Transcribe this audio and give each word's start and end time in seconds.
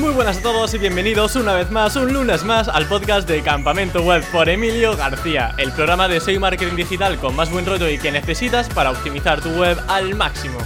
Muy 0.00 0.12
buenas 0.14 0.38
a 0.38 0.42
todos 0.42 0.72
y 0.72 0.78
bienvenidos 0.78 1.36
una 1.36 1.52
vez 1.52 1.70
más, 1.70 1.94
un 1.94 2.10
lunes 2.14 2.42
más, 2.42 2.68
al 2.68 2.86
podcast 2.86 3.28
de 3.28 3.42
Campamento 3.42 4.02
Web 4.02 4.24
por 4.32 4.48
Emilio 4.48 4.96
García, 4.96 5.54
el 5.58 5.72
programa 5.72 6.08
de 6.08 6.20
SEO 6.20 6.40
Marketing 6.40 6.74
Digital 6.74 7.18
con 7.18 7.36
más 7.36 7.50
buen 7.50 7.66
rollo 7.66 7.86
y 7.86 7.98
que 7.98 8.10
necesitas 8.10 8.70
para 8.70 8.92
optimizar 8.92 9.42
tu 9.42 9.50
web 9.50 9.78
al 9.88 10.14
máximo. 10.14 10.56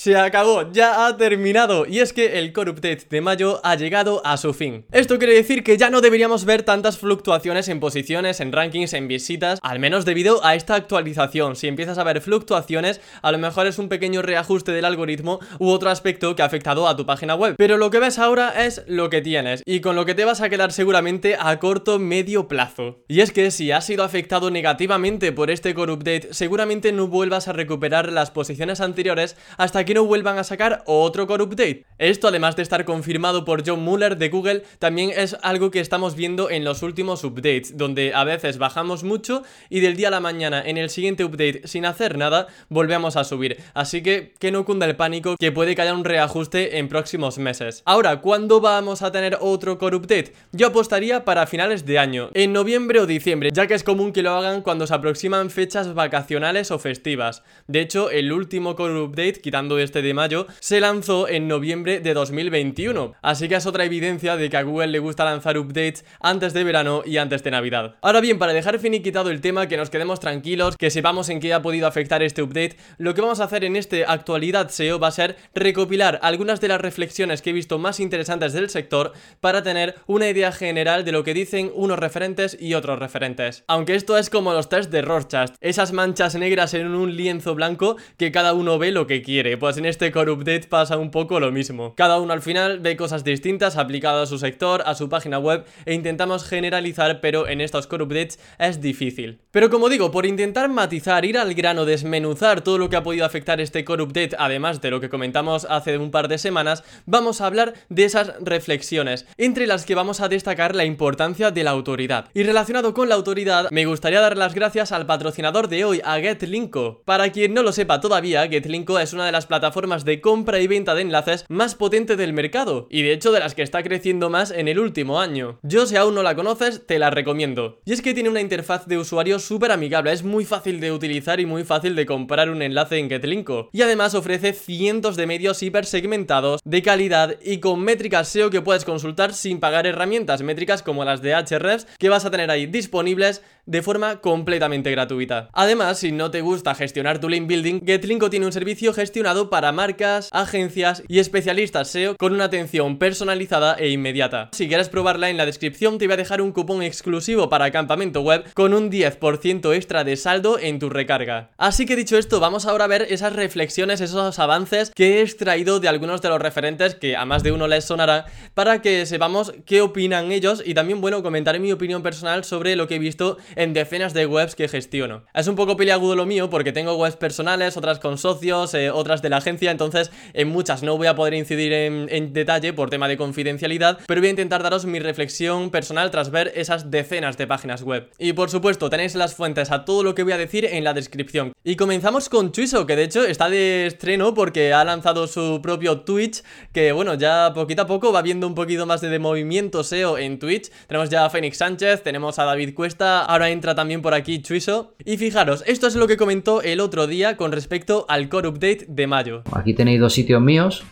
Se 0.00 0.16
acabó, 0.16 0.72
ya 0.72 1.06
ha 1.06 1.18
terminado 1.18 1.84
y 1.86 1.98
es 1.98 2.14
que 2.14 2.38
el 2.38 2.54
Core 2.54 2.70
Update 2.70 3.04
de 3.10 3.20
mayo 3.20 3.60
ha 3.62 3.74
llegado 3.74 4.22
a 4.24 4.38
su 4.38 4.54
fin. 4.54 4.86
Esto 4.92 5.18
quiere 5.18 5.34
decir 5.34 5.62
que 5.62 5.76
ya 5.76 5.90
no 5.90 6.00
deberíamos 6.00 6.46
ver 6.46 6.62
tantas 6.62 6.96
fluctuaciones 6.96 7.68
en 7.68 7.80
posiciones, 7.80 8.40
en 8.40 8.50
rankings, 8.50 8.94
en 8.94 9.08
visitas, 9.08 9.58
al 9.62 9.78
menos 9.78 10.06
debido 10.06 10.42
a 10.42 10.54
esta 10.54 10.74
actualización. 10.74 11.54
Si 11.54 11.68
empiezas 11.68 11.98
a 11.98 12.04
ver 12.04 12.22
fluctuaciones, 12.22 13.02
a 13.20 13.30
lo 13.30 13.36
mejor 13.36 13.66
es 13.66 13.78
un 13.78 13.90
pequeño 13.90 14.22
reajuste 14.22 14.72
del 14.72 14.86
algoritmo 14.86 15.38
u 15.58 15.68
otro 15.68 15.90
aspecto 15.90 16.34
que 16.34 16.40
ha 16.40 16.46
afectado 16.46 16.88
a 16.88 16.96
tu 16.96 17.04
página 17.04 17.34
web. 17.34 17.56
Pero 17.58 17.76
lo 17.76 17.90
que 17.90 17.98
ves 17.98 18.18
ahora 18.18 18.64
es 18.64 18.82
lo 18.86 19.10
que 19.10 19.20
tienes 19.20 19.62
y 19.66 19.82
con 19.82 19.96
lo 19.96 20.06
que 20.06 20.14
te 20.14 20.24
vas 20.24 20.40
a 20.40 20.48
quedar 20.48 20.72
seguramente 20.72 21.36
a 21.38 21.58
corto 21.58 21.98
medio 21.98 22.48
plazo. 22.48 23.04
Y 23.06 23.20
es 23.20 23.32
que 23.32 23.50
si 23.50 23.70
has 23.70 23.84
sido 23.84 24.02
afectado 24.02 24.50
negativamente 24.50 25.30
por 25.30 25.50
este 25.50 25.74
Core 25.74 25.92
Update, 25.92 26.28
seguramente 26.30 26.90
no 26.90 27.06
vuelvas 27.06 27.48
a 27.48 27.52
recuperar 27.52 28.10
las 28.10 28.30
posiciones 28.30 28.80
anteriores 28.80 29.36
hasta 29.58 29.84
que 29.84 29.89
no 29.94 30.04
vuelvan 30.04 30.38
a 30.38 30.44
sacar 30.44 30.82
otro 30.86 31.26
core 31.26 31.44
update. 31.44 31.84
Esto, 31.98 32.28
además 32.28 32.56
de 32.56 32.62
estar 32.62 32.84
confirmado 32.84 33.44
por 33.44 33.66
John 33.66 33.82
Muller 33.82 34.16
de 34.16 34.28
Google, 34.28 34.62
también 34.78 35.10
es 35.14 35.36
algo 35.42 35.70
que 35.70 35.80
estamos 35.80 36.14
viendo 36.14 36.50
en 36.50 36.64
los 36.64 36.82
últimos 36.82 37.24
updates, 37.24 37.76
donde 37.76 38.14
a 38.14 38.24
veces 38.24 38.58
bajamos 38.58 39.04
mucho 39.04 39.42
y 39.68 39.80
del 39.80 39.96
día 39.96 40.08
a 40.08 40.10
la 40.12 40.20
mañana 40.20 40.62
en 40.64 40.78
el 40.78 40.90
siguiente 40.90 41.24
update, 41.24 41.62
sin 41.66 41.84
hacer 41.86 42.16
nada, 42.16 42.46
volvemos 42.68 43.16
a 43.16 43.24
subir. 43.24 43.58
Así 43.74 44.02
que 44.02 44.34
que 44.38 44.50
no 44.50 44.64
cunda 44.64 44.86
el 44.86 44.96
pánico, 44.96 45.36
que 45.38 45.52
puede 45.52 45.74
que 45.74 45.82
haya 45.82 45.94
un 45.94 46.04
reajuste 46.04 46.78
en 46.78 46.88
próximos 46.88 47.38
meses. 47.38 47.82
Ahora, 47.84 48.20
¿cuándo 48.20 48.60
vamos 48.60 49.02
a 49.02 49.12
tener 49.12 49.36
otro 49.40 49.78
core 49.78 49.96
update? 49.96 50.32
Yo 50.52 50.68
apostaría 50.68 51.24
para 51.24 51.46
finales 51.46 51.84
de 51.84 51.98
año, 51.98 52.30
en 52.34 52.52
noviembre 52.52 53.00
o 53.00 53.06
diciembre, 53.06 53.50
ya 53.52 53.66
que 53.66 53.74
es 53.74 53.84
común 53.84 54.12
que 54.12 54.22
lo 54.22 54.30
hagan 54.30 54.62
cuando 54.62 54.86
se 54.86 54.94
aproximan 54.94 55.50
fechas 55.50 55.94
vacacionales 55.94 56.70
o 56.70 56.78
festivas. 56.78 57.42
De 57.66 57.80
hecho, 57.80 58.10
el 58.10 58.32
último 58.32 58.76
core 58.76 59.00
update, 59.00 59.40
quitando 59.40 59.78
este 59.80 60.02
de 60.02 60.14
mayo, 60.14 60.46
se 60.60 60.80
lanzó 60.80 61.28
en 61.28 61.48
noviembre 61.48 62.00
de 62.00 62.14
2021. 62.14 63.14
Así 63.22 63.48
que 63.48 63.56
es 63.56 63.66
otra 63.66 63.84
evidencia 63.84 64.36
de 64.36 64.50
que 64.50 64.56
a 64.56 64.62
Google 64.62 64.88
le 64.88 64.98
gusta 64.98 65.24
lanzar 65.24 65.58
updates 65.58 66.04
antes 66.20 66.52
de 66.52 66.64
verano 66.64 67.02
y 67.04 67.16
antes 67.16 67.42
de 67.42 67.50
Navidad. 67.50 67.96
Ahora 68.02 68.20
bien, 68.20 68.38
para 68.38 68.52
dejar 68.52 68.78
finiquitado 68.78 69.30
el 69.30 69.40
tema, 69.40 69.68
que 69.68 69.76
nos 69.76 69.90
quedemos 69.90 70.20
tranquilos, 70.20 70.76
que 70.76 70.90
sepamos 70.90 71.28
en 71.28 71.40
qué 71.40 71.52
ha 71.52 71.62
podido 71.62 71.86
afectar 71.86 72.22
este 72.22 72.42
update, 72.42 72.76
lo 72.98 73.14
que 73.14 73.20
vamos 73.20 73.40
a 73.40 73.44
hacer 73.44 73.64
en 73.64 73.76
este 73.76 74.04
actualidad 74.04 74.70
SEO 74.70 74.98
va 74.98 75.08
a 75.08 75.12
ser 75.12 75.36
recopilar 75.54 76.18
algunas 76.22 76.60
de 76.60 76.68
las 76.68 76.80
reflexiones 76.80 77.42
que 77.42 77.50
he 77.50 77.52
visto 77.54 77.78
más 77.78 78.00
interesantes 78.00 78.52
del 78.52 78.70
sector 78.70 79.12
para 79.40 79.62
tener 79.62 79.96
una 80.06 80.28
idea 80.28 80.52
general 80.52 81.04
de 81.04 81.12
lo 81.12 81.24
que 81.24 81.34
dicen 81.34 81.70
unos 81.74 81.98
referentes 81.98 82.56
y 82.60 82.74
otros 82.74 82.98
referentes. 82.98 83.64
Aunque 83.66 83.94
esto 83.94 84.18
es 84.18 84.30
como 84.30 84.52
los 84.52 84.68
test 84.68 84.90
de 84.90 85.02
Rorschach, 85.02 85.52
esas 85.60 85.92
manchas 85.92 86.34
negras 86.34 86.74
en 86.74 86.88
un 86.88 87.16
lienzo 87.16 87.54
blanco 87.54 87.96
que 88.16 88.32
cada 88.32 88.54
uno 88.54 88.78
ve 88.78 88.92
lo 88.92 89.06
que 89.06 89.22
quiere. 89.22 89.56
En 89.76 89.86
este 89.86 90.12
Core 90.12 90.32
Update 90.32 90.68
pasa 90.68 90.96
un 90.96 91.10
poco 91.10 91.40
lo 91.40 91.52
mismo. 91.52 91.94
Cada 91.94 92.20
uno 92.20 92.32
al 92.32 92.42
final 92.42 92.80
ve 92.80 92.96
cosas 92.96 93.24
distintas 93.24 93.76
aplicadas 93.76 94.24
a 94.24 94.30
su 94.30 94.38
sector, 94.38 94.82
a 94.86 94.94
su 94.94 95.08
página 95.08 95.38
web 95.38 95.64
e 95.84 95.94
intentamos 95.94 96.44
generalizar, 96.44 97.20
pero 97.20 97.48
en 97.48 97.60
estos 97.60 97.86
Core 97.86 98.04
Updates 98.04 98.38
es 98.58 98.80
difícil. 98.80 99.40
Pero 99.50 99.70
como 99.70 99.88
digo, 99.88 100.10
por 100.10 100.26
intentar 100.26 100.68
matizar, 100.68 101.24
ir 101.24 101.38
al 101.38 101.54
grano, 101.54 101.84
desmenuzar 101.84 102.62
todo 102.62 102.78
lo 102.78 102.90
que 102.90 102.96
ha 102.96 103.02
podido 103.02 103.24
afectar 103.24 103.60
este 103.60 103.84
Core 103.84 104.02
Update, 104.04 104.36
además 104.38 104.80
de 104.80 104.90
lo 104.90 105.00
que 105.00 105.08
comentamos 105.08 105.66
hace 105.68 105.98
un 105.98 106.10
par 106.10 106.28
de 106.28 106.38
semanas, 106.38 106.84
vamos 107.06 107.40
a 107.40 107.46
hablar 107.46 107.74
de 107.88 108.04
esas 108.04 108.32
reflexiones, 108.40 109.26
entre 109.36 109.66
las 109.66 109.84
que 109.86 109.94
vamos 109.94 110.20
a 110.20 110.28
destacar 110.28 110.74
la 110.74 110.84
importancia 110.84 111.50
de 111.50 111.64
la 111.64 111.70
autoridad. 111.70 112.26
Y 112.34 112.42
relacionado 112.42 112.94
con 112.94 113.08
la 113.08 113.14
autoridad, 113.14 113.70
me 113.70 113.86
gustaría 113.86 114.20
dar 114.20 114.36
las 114.36 114.54
gracias 114.54 114.92
al 114.92 115.06
patrocinador 115.06 115.68
de 115.68 115.84
hoy, 115.84 116.00
a 116.04 116.18
GetLinko. 116.18 117.02
Para 117.04 117.30
quien 117.30 117.54
no 117.54 117.62
lo 117.62 117.72
sepa 117.72 118.00
todavía, 118.00 118.48
GetLinko 118.48 118.98
es 118.98 119.12
una 119.12 119.26
de 119.26 119.32
las 119.32 119.46
plataformas 119.46 119.59
de 119.60 120.20
compra 120.20 120.60
y 120.60 120.66
venta 120.66 120.94
de 120.94 121.02
enlaces 121.02 121.44
más 121.48 121.74
potente 121.74 122.16
del 122.16 122.32
mercado, 122.32 122.86
y 122.90 123.02
de 123.02 123.12
hecho 123.12 123.32
de 123.32 123.40
las 123.40 123.54
que 123.54 123.62
está 123.62 123.82
creciendo 123.82 124.30
más 124.30 124.50
en 124.50 124.68
el 124.68 124.78
último 124.78 125.20
año. 125.20 125.58
Yo 125.62 125.86
si 125.86 125.96
aún 125.96 126.14
no 126.14 126.22
la 126.22 126.34
conoces, 126.34 126.86
te 126.86 126.98
la 126.98 127.10
recomiendo. 127.10 127.80
Y 127.84 127.92
es 127.92 128.02
que 128.02 128.14
tiene 128.14 128.28
una 128.28 128.40
interfaz 128.40 128.86
de 128.86 128.98
usuario 128.98 129.38
súper 129.38 129.72
amigable, 129.72 130.12
es 130.12 130.22
muy 130.22 130.44
fácil 130.44 130.80
de 130.80 130.92
utilizar 130.92 131.40
y 131.40 131.46
muy 131.46 131.64
fácil 131.64 131.94
de 131.94 132.06
comprar 132.06 132.50
un 132.50 132.62
enlace 132.62 132.98
en 132.98 133.08
GetLinko. 133.08 133.68
Y 133.72 133.82
además 133.82 134.14
ofrece 134.14 134.52
cientos 134.52 135.16
de 135.16 135.26
medios 135.26 135.62
hiper 135.62 135.86
segmentados, 135.86 136.60
de 136.64 136.82
calidad 136.82 137.36
y 137.42 137.58
con 137.58 137.80
métricas 137.80 138.28
SEO 138.28 138.50
que 138.50 138.62
puedes 138.62 138.84
consultar 138.84 139.34
sin 139.34 139.60
pagar 139.60 139.86
herramientas 139.86 140.42
métricas 140.42 140.82
como 140.82 141.04
las 141.04 141.22
de 141.22 141.34
Ahrefs 141.34 141.86
que 141.98 142.08
vas 142.08 142.24
a 142.24 142.30
tener 142.30 142.50
ahí 142.50 142.66
disponibles 142.66 143.42
de 143.66 143.82
forma 143.82 144.20
completamente 144.20 144.90
gratuita. 144.90 145.48
Además, 145.52 145.98
si 145.98 146.12
no 146.12 146.30
te 146.30 146.40
gusta 146.40 146.74
gestionar 146.74 147.20
tu 147.20 147.28
link 147.28 147.46
building, 147.46 147.80
GetLinko 147.84 148.30
tiene 148.30 148.46
un 148.46 148.52
servicio 148.52 148.92
gestionado 148.92 149.50
para 149.50 149.72
marcas, 149.72 150.28
agencias 150.32 151.02
y 151.08 151.18
especialistas 151.18 151.88
SEO 151.88 152.16
con 152.16 152.32
una 152.32 152.44
atención 152.44 152.98
personalizada 152.98 153.74
e 153.74 153.90
inmediata. 153.90 154.50
Si 154.52 154.68
quieres 154.68 154.88
probarla 154.88 155.30
en 155.30 155.36
la 155.36 155.46
descripción 155.46 155.98
te 155.98 156.06
voy 156.06 156.14
a 156.14 156.16
dejar 156.16 156.42
un 156.42 156.52
cupón 156.52 156.82
exclusivo 156.82 157.48
para 157.48 157.70
campamento 157.70 158.20
web 158.22 158.44
con 158.54 158.74
un 158.74 158.90
10% 158.90 159.74
extra 159.74 160.04
de 160.04 160.16
saldo 160.16 160.58
en 160.58 160.78
tu 160.78 160.88
recarga. 160.88 161.50
Así 161.56 161.86
que 161.86 161.96
dicho 161.96 162.18
esto, 162.18 162.40
vamos 162.40 162.66
ahora 162.66 162.84
a 162.84 162.88
ver 162.88 163.06
esas 163.10 163.32
reflexiones, 163.32 164.00
esos 164.00 164.38
avances 164.38 164.90
que 164.90 165.18
he 165.18 165.22
extraído 165.22 165.80
de 165.80 165.88
algunos 165.88 166.22
de 166.22 166.28
los 166.28 166.40
referentes 166.40 166.94
que 166.94 167.16
a 167.16 167.24
más 167.24 167.42
de 167.42 167.52
uno 167.52 167.68
les 167.68 167.84
sonará 167.84 168.26
para 168.54 168.82
que 168.82 169.06
sepamos 169.06 169.52
qué 169.66 169.80
opinan 169.80 170.32
ellos 170.32 170.62
y 170.64 170.74
también, 170.74 171.00
bueno, 171.00 171.22
comentaré 171.22 171.58
mi 171.58 171.72
opinión 171.72 172.02
personal 172.02 172.44
sobre 172.44 172.76
lo 172.76 172.88
que 172.88 172.96
he 172.96 172.98
visto 172.98 173.38
en 173.60 173.74
decenas 173.74 174.14
de 174.14 174.24
webs 174.24 174.54
que 174.54 174.68
gestiono. 174.68 175.22
Es 175.34 175.46
un 175.46 175.54
poco 175.54 175.76
peliagudo 175.76 176.16
lo 176.16 176.24
mío 176.24 176.48
porque 176.48 176.72
tengo 176.72 176.96
webs 176.96 177.16
personales, 177.16 177.76
otras 177.76 177.98
con 177.98 178.16
socios, 178.16 178.72
eh, 178.72 178.90
otras 178.90 179.20
de 179.20 179.28
la 179.28 179.36
agencia, 179.36 179.70
entonces 179.70 180.10
en 180.32 180.48
muchas 180.48 180.82
no 180.82 180.96
voy 180.96 181.08
a 181.08 181.14
poder 181.14 181.34
incidir 181.34 181.70
en, 181.74 182.32
detalle 182.32 182.72
por 182.72 182.88
tema 182.88 183.06
de 183.06 183.18
confidencialidad, 183.18 183.98
pero 184.06 184.22
voy 184.22 184.28
a 184.28 184.30
intentar 184.30 184.62
daros 184.62 184.86
mi 184.86 184.98
reflexión 184.98 185.70
personal 185.70 186.10
tras 186.10 186.30
ver 186.30 186.52
esas 186.54 186.90
decenas 186.90 187.36
de 187.36 187.46
páginas 187.46 187.82
web. 187.82 188.08
Y 188.18 188.32
por 188.32 188.48
supuesto, 188.48 188.88
tenéis 188.88 189.14
las 189.14 189.34
fuentes 189.34 189.70
a 189.70 189.84
todo 189.84 190.04
lo 190.04 190.14
que 190.14 190.22
voy 190.22 190.32
a 190.32 190.38
decir 190.38 190.64
en 190.64 190.82
la 190.82 190.94
descripción. 190.94 191.52
Y 191.62 191.76
comenzamos 191.76 192.30
con 192.30 192.52
Chuiso, 192.52 192.86
que 192.86 192.96
de 192.96 193.04
hecho 193.04 193.24
está 193.24 193.50
de 193.50 193.86
estreno 193.86 194.32
porque 194.32 194.72
ha 194.72 194.84
lanzado 194.84 195.26
su 195.26 195.60
propio 195.62 196.00
Twitch, 196.00 196.42
que 196.72 196.92
bueno, 196.92 197.12
ya 197.12 197.52
poquito 197.52 197.82
a 197.82 197.86
poco 197.86 198.10
va 198.10 198.22
viendo 198.22 198.46
un 198.46 198.54
poquito 198.54 198.86
más 198.86 199.02
de 199.02 199.18
movimiento 199.18 199.84
SEO 199.84 200.16
en 200.16 200.38
Twitch. 200.38 200.70
Tenemos 200.86 201.10
ya 201.10 201.26
a 201.26 201.30
Fénix 201.30 201.58
Sánchez, 201.58 202.02
tenemos 202.02 202.38
a 202.38 202.44
David 202.44 202.74
Cuesta, 202.74 203.26
ahora 203.40 203.50
entra 203.50 203.74
también 203.74 204.02
por 204.02 204.12
aquí 204.12 204.42
Chuiso. 204.42 204.92
Y 205.04 205.16
fijaros, 205.16 205.64
esto 205.66 205.86
es 205.86 205.96
lo 205.96 206.06
que 206.06 206.18
comentó 206.18 206.60
el 206.60 206.78
otro 206.78 207.06
día 207.06 207.38
con 207.38 207.52
respecto 207.52 208.04
al 208.08 208.28
core 208.28 208.48
update 208.48 208.84
de 208.86 209.06
mayo. 209.06 209.42
Aquí 209.52 209.72
tenéis 209.72 209.98
dos 209.98 210.12
sitios 210.12 210.42
míos 210.42 210.84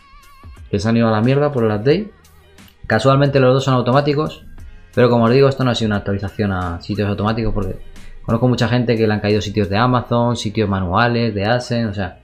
que 0.71 0.79
se 0.79 0.89
han 0.89 0.97
ido 0.97 1.07
a 1.07 1.11
la 1.11 1.21
mierda 1.21 1.51
por 1.51 1.63
el 1.63 1.71
update. 1.71 2.11
Casualmente 2.87 3.39
los 3.39 3.53
dos 3.53 3.63
son 3.63 3.75
automáticos, 3.75 4.43
pero 4.95 5.11
como 5.11 5.25
os 5.25 5.31
digo, 5.31 5.47
esto 5.47 5.63
no 5.63 5.69
ha 5.69 5.75
sido 5.75 5.89
una 5.89 5.97
actualización 5.97 6.51
a 6.51 6.81
sitios 6.81 7.07
automáticos 7.07 7.53
porque 7.53 7.75
conozco 8.23 8.47
mucha 8.47 8.67
gente 8.67 8.95
que 8.95 9.05
le 9.05 9.13
han 9.13 9.19
caído 9.19 9.41
sitios 9.41 9.69
de 9.69 9.77
Amazon, 9.77 10.35
sitios 10.35 10.67
manuales, 10.67 11.35
de 11.35 11.45
ASEN, 11.45 11.87
o 11.87 11.93
sea, 11.93 12.17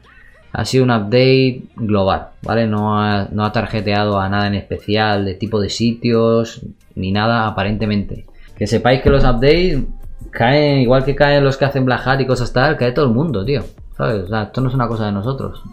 ha 0.54 0.66
sido 0.66 0.86
un 0.86 0.92
update 0.92 1.66
global, 1.76 2.30
¿vale? 2.42 2.66
No 2.66 3.00
ha, 3.00 3.28
no 3.32 3.46
ha 3.46 3.52
tarjeteado 3.52 4.20
a 4.20 4.28
nada 4.28 4.48
en 4.48 4.56
especial 4.56 5.24
de 5.24 5.36
tipo 5.36 5.60
de 5.60 5.70
sitios 5.70 6.62
ni 6.96 7.12
nada 7.12 7.46
aparentemente. 7.46 8.26
Que 8.58 8.66
sepáis 8.66 9.02
que 9.02 9.10
los 9.10 9.24
updates 9.24 9.84
caen, 10.32 10.80
igual 10.80 11.04
que 11.04 11.16
caen 11.16 11.44
los 11.44 11.58
que 11.58 11.66
hacen 11.66 11.86
Black 11.86 12.06
Hat 12.06 12.22
y 12.22 12.28
cosas 12.28 12.52
tal, 12.54 12.78
cae 12.78 12.92
todo 12.92 13.06
el 13.06 13.12
mundo, 13.12 13.46
tío. 13.46 13.64
¿Sabes? 13.98 14.24
O 14.24 14.28
sea, 14.28 14.44
esto 14.44 14.62
no 14.62 14.70
es 14.70 14.76
una 14.76 14.88
cosa 14.88 15.06
de 15.06 15.12
nosotros. 15.12 15.64